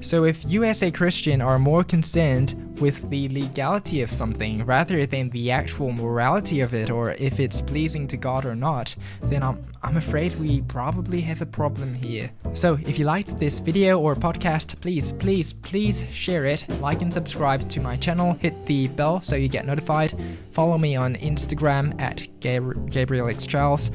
so 0.00 0.24
if 0.24 0.44
you 0.50 0.64
as 0.64 0.82
a 0.82 0.90
Christian 0.90 1.40
are 1.40 1.58
more 1.58 1.84
concerned 1.84 2.67
with 2.80 3.08
the 3.10 3.28
legality 3.28 4.02
of 4.02 4.10
something 4.10 4.64
rather 4.64 5.06
than 5.06 5.30
the 5.30 5.50
actual 5.50 5.92
morality 5.92 6.60
of 6.60 6.74
it 6.74 6.90
or 6.90 7.12
if 7.12 7.40
it's 7.40 7.60
pleasing 7.60 8.06
to 8.08 8.16
God 8.16 8.44
or 8.44 8.54
not, 8.54 8.94
then 9.22 9.42
I'm, 9.42 9.62
I'm 9.82 9.96
afraid 9.96 10.34
we 10.36 10.62
probably 10.62 11.20
have 11.22 11.42
a 11.42 11.46
problem 11.46 11.94
here. 11.94 12.30
So 12.54 12.78
if 12.86 12.98
you 12.98 13.04
liked 13.04 13.38
this 13.38 13.60
video 13.60 13.98
or 13.98 14.14
podcast, 14.14 14.80
please, 14.80 15.12
please, 15.12 15.52
please 15.52 16.04
share 16.10 16.44
it, 16.44 16.66
like 16.80 17.02
and 17.02 17.12
subscribe 17.12 17.68
to 17.70 17.80
my 17.80 17.96
channel, 17.96 18.34
hit 18.34 18.66
the 18.66 18.88
bell 18.88 19.20
so 19.20 19.36
you 19.36 19.48
get 19.48 19.66
notified, 19.66 20.12
follow 20.52 20.78
me 20.78 20.96
on 20.96 21.14
Instagram 21.16 22.00
at 22.00 22.26
Gabriel 22.40 23.28
X 23.28 23.46
Charles. 23.46 23.90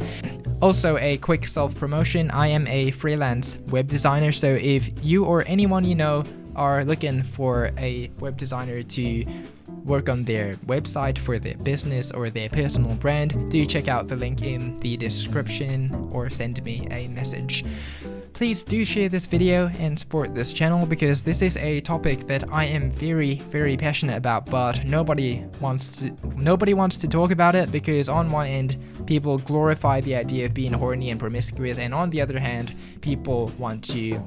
Also, 0.62 0.98
a 0.98 1.18
quick 1.18 1.46
self 1.46 1.76
promotion 1.76 2.32
I 2.32 2.48
am 2.48 2.68
a 2.68 2.92
freelance 2.92 3.58
web 3.68 3.88
designer, 3.88 4.32
so 4.32 4.48
if 4.48 4.90
you 5.04 5.26
or 5.26 5.44
anyone 5.46 5.84
you 5.84 5.96
know 5.96 6.24
are 6.56 6.86
looking 6.86 7.24
for 7.24 7.72
a 7.78 8.12
web 8.20 8.38
designer 8.38 8.84
to 8.84 9.26
work 9.86 10.10
on 10.10 10.24
their 10.24 10.56
website 10.66 11.18
for 11.18 11.40
their 11.40 11.58
business 11.58 12.12
or 12.12 12.30
their 12.30 12.50
personal 12.50 12.96
brand, 12.96 13.52
do 13.52 13.66
check 13.66 13.88
out 13.88 14.08
the 14.08 14.16
link 14.16 14.42
in 14.42 14.80
the 14.80 14.98
description 14.98 16.10
or 16.12 16.30
send 16.30 16.64
me 16.64 16.88
a 16.92 17.08
message. 17.10 17.66
Please 18.34 18.64
do 18.64 18.84
share 18.84 19.10
this 19.10 19.26
video 19.28 19.68
and 19.78 19.98
support 19.98 20.34
this 20.34 20.54
channel 20.54 20.86
because 20.86 21.24
this 21.24 21.42
is 21.42 21.56
a 21.58 21.82
topic 21.82 22.22
that 22.22 22.52
I 22.52 22.66
am 22.66 22.90
very 22.90 23.36
very 23.50 23.78
passionate 23.78 24.18
about 24.18 24.48
but 24.48 24.84
nobody 24.86 25.44
wants 25.62 25.96
to 25.98 26.16
nobody 26.36 26.74
wants 26.74 26.98
to 27.00 27.08
talk 27.08 27.30
about 27.30 27.54
it 27.54 27.72
because 27.72 28.10
on 28.10 28.32
one 28.32 28.48
end 28.48 28.78
people 29.06 29.38
glorify 29.38 30.02
the 30.02 30.16
idea 30.16 30.46
of 30.46 30.54
being 30.54 30.74
horny 30.74 31.12
and 31.12 31.20
promiscuous 31.20 31.78
and 31.78 31.94
on 31.94 32.10
the 32.10 32.22
other 32.22 32.40
hand 32.40 32.74
people 33.02 33.52
want 33.60 33.84
to 33.84 34.20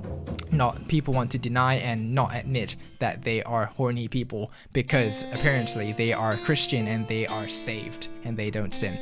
not 0.50 0.88
people 0.88 1.14
want 1.14 1.30
to 1.32 1.38
deny 1.38 1.74
and 1.74 2.14
not 2.14 2.34
admit 2.34 2.76
that 2.98 3.22
they 3.22 3.42
are 3.42 3.66
horny 3.66 4.08
people 4.08 4.50
because 4.72 5.24
apparently 5.32 5.92
they 5.92 6.12
are 6.12 6.36
Christian 6.36 6.88
and 6.88 7.06
they 7.08 7.26
are 7.26 7.48
saved 7.48 8.08
and 8.24 8.36
they 8.36 8.50
don't 8.50 8.74
sin. 8.74 8.98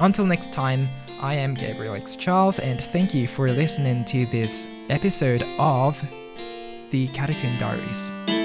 Until 0.00 0.26
next 0.26 0.52
time, 0.52 0.88
I 1.20 1.34
am 1.34 1.54
Gabriel 1.54 1.94
X 1.94 2.16
Charles 2.16 2.58
and 2.58 2.80
thank 2.80 3.14
you 3.14 3.26
for 3.26 3.48
listening 3.48 4.04
to 4.06 4.26
this 4.26 4.66
episode 4.88 5.42
of 5.58 6.00
the 6.90 7.08
Catacomb 7.08 7.56
Diaries. 7.58 8.39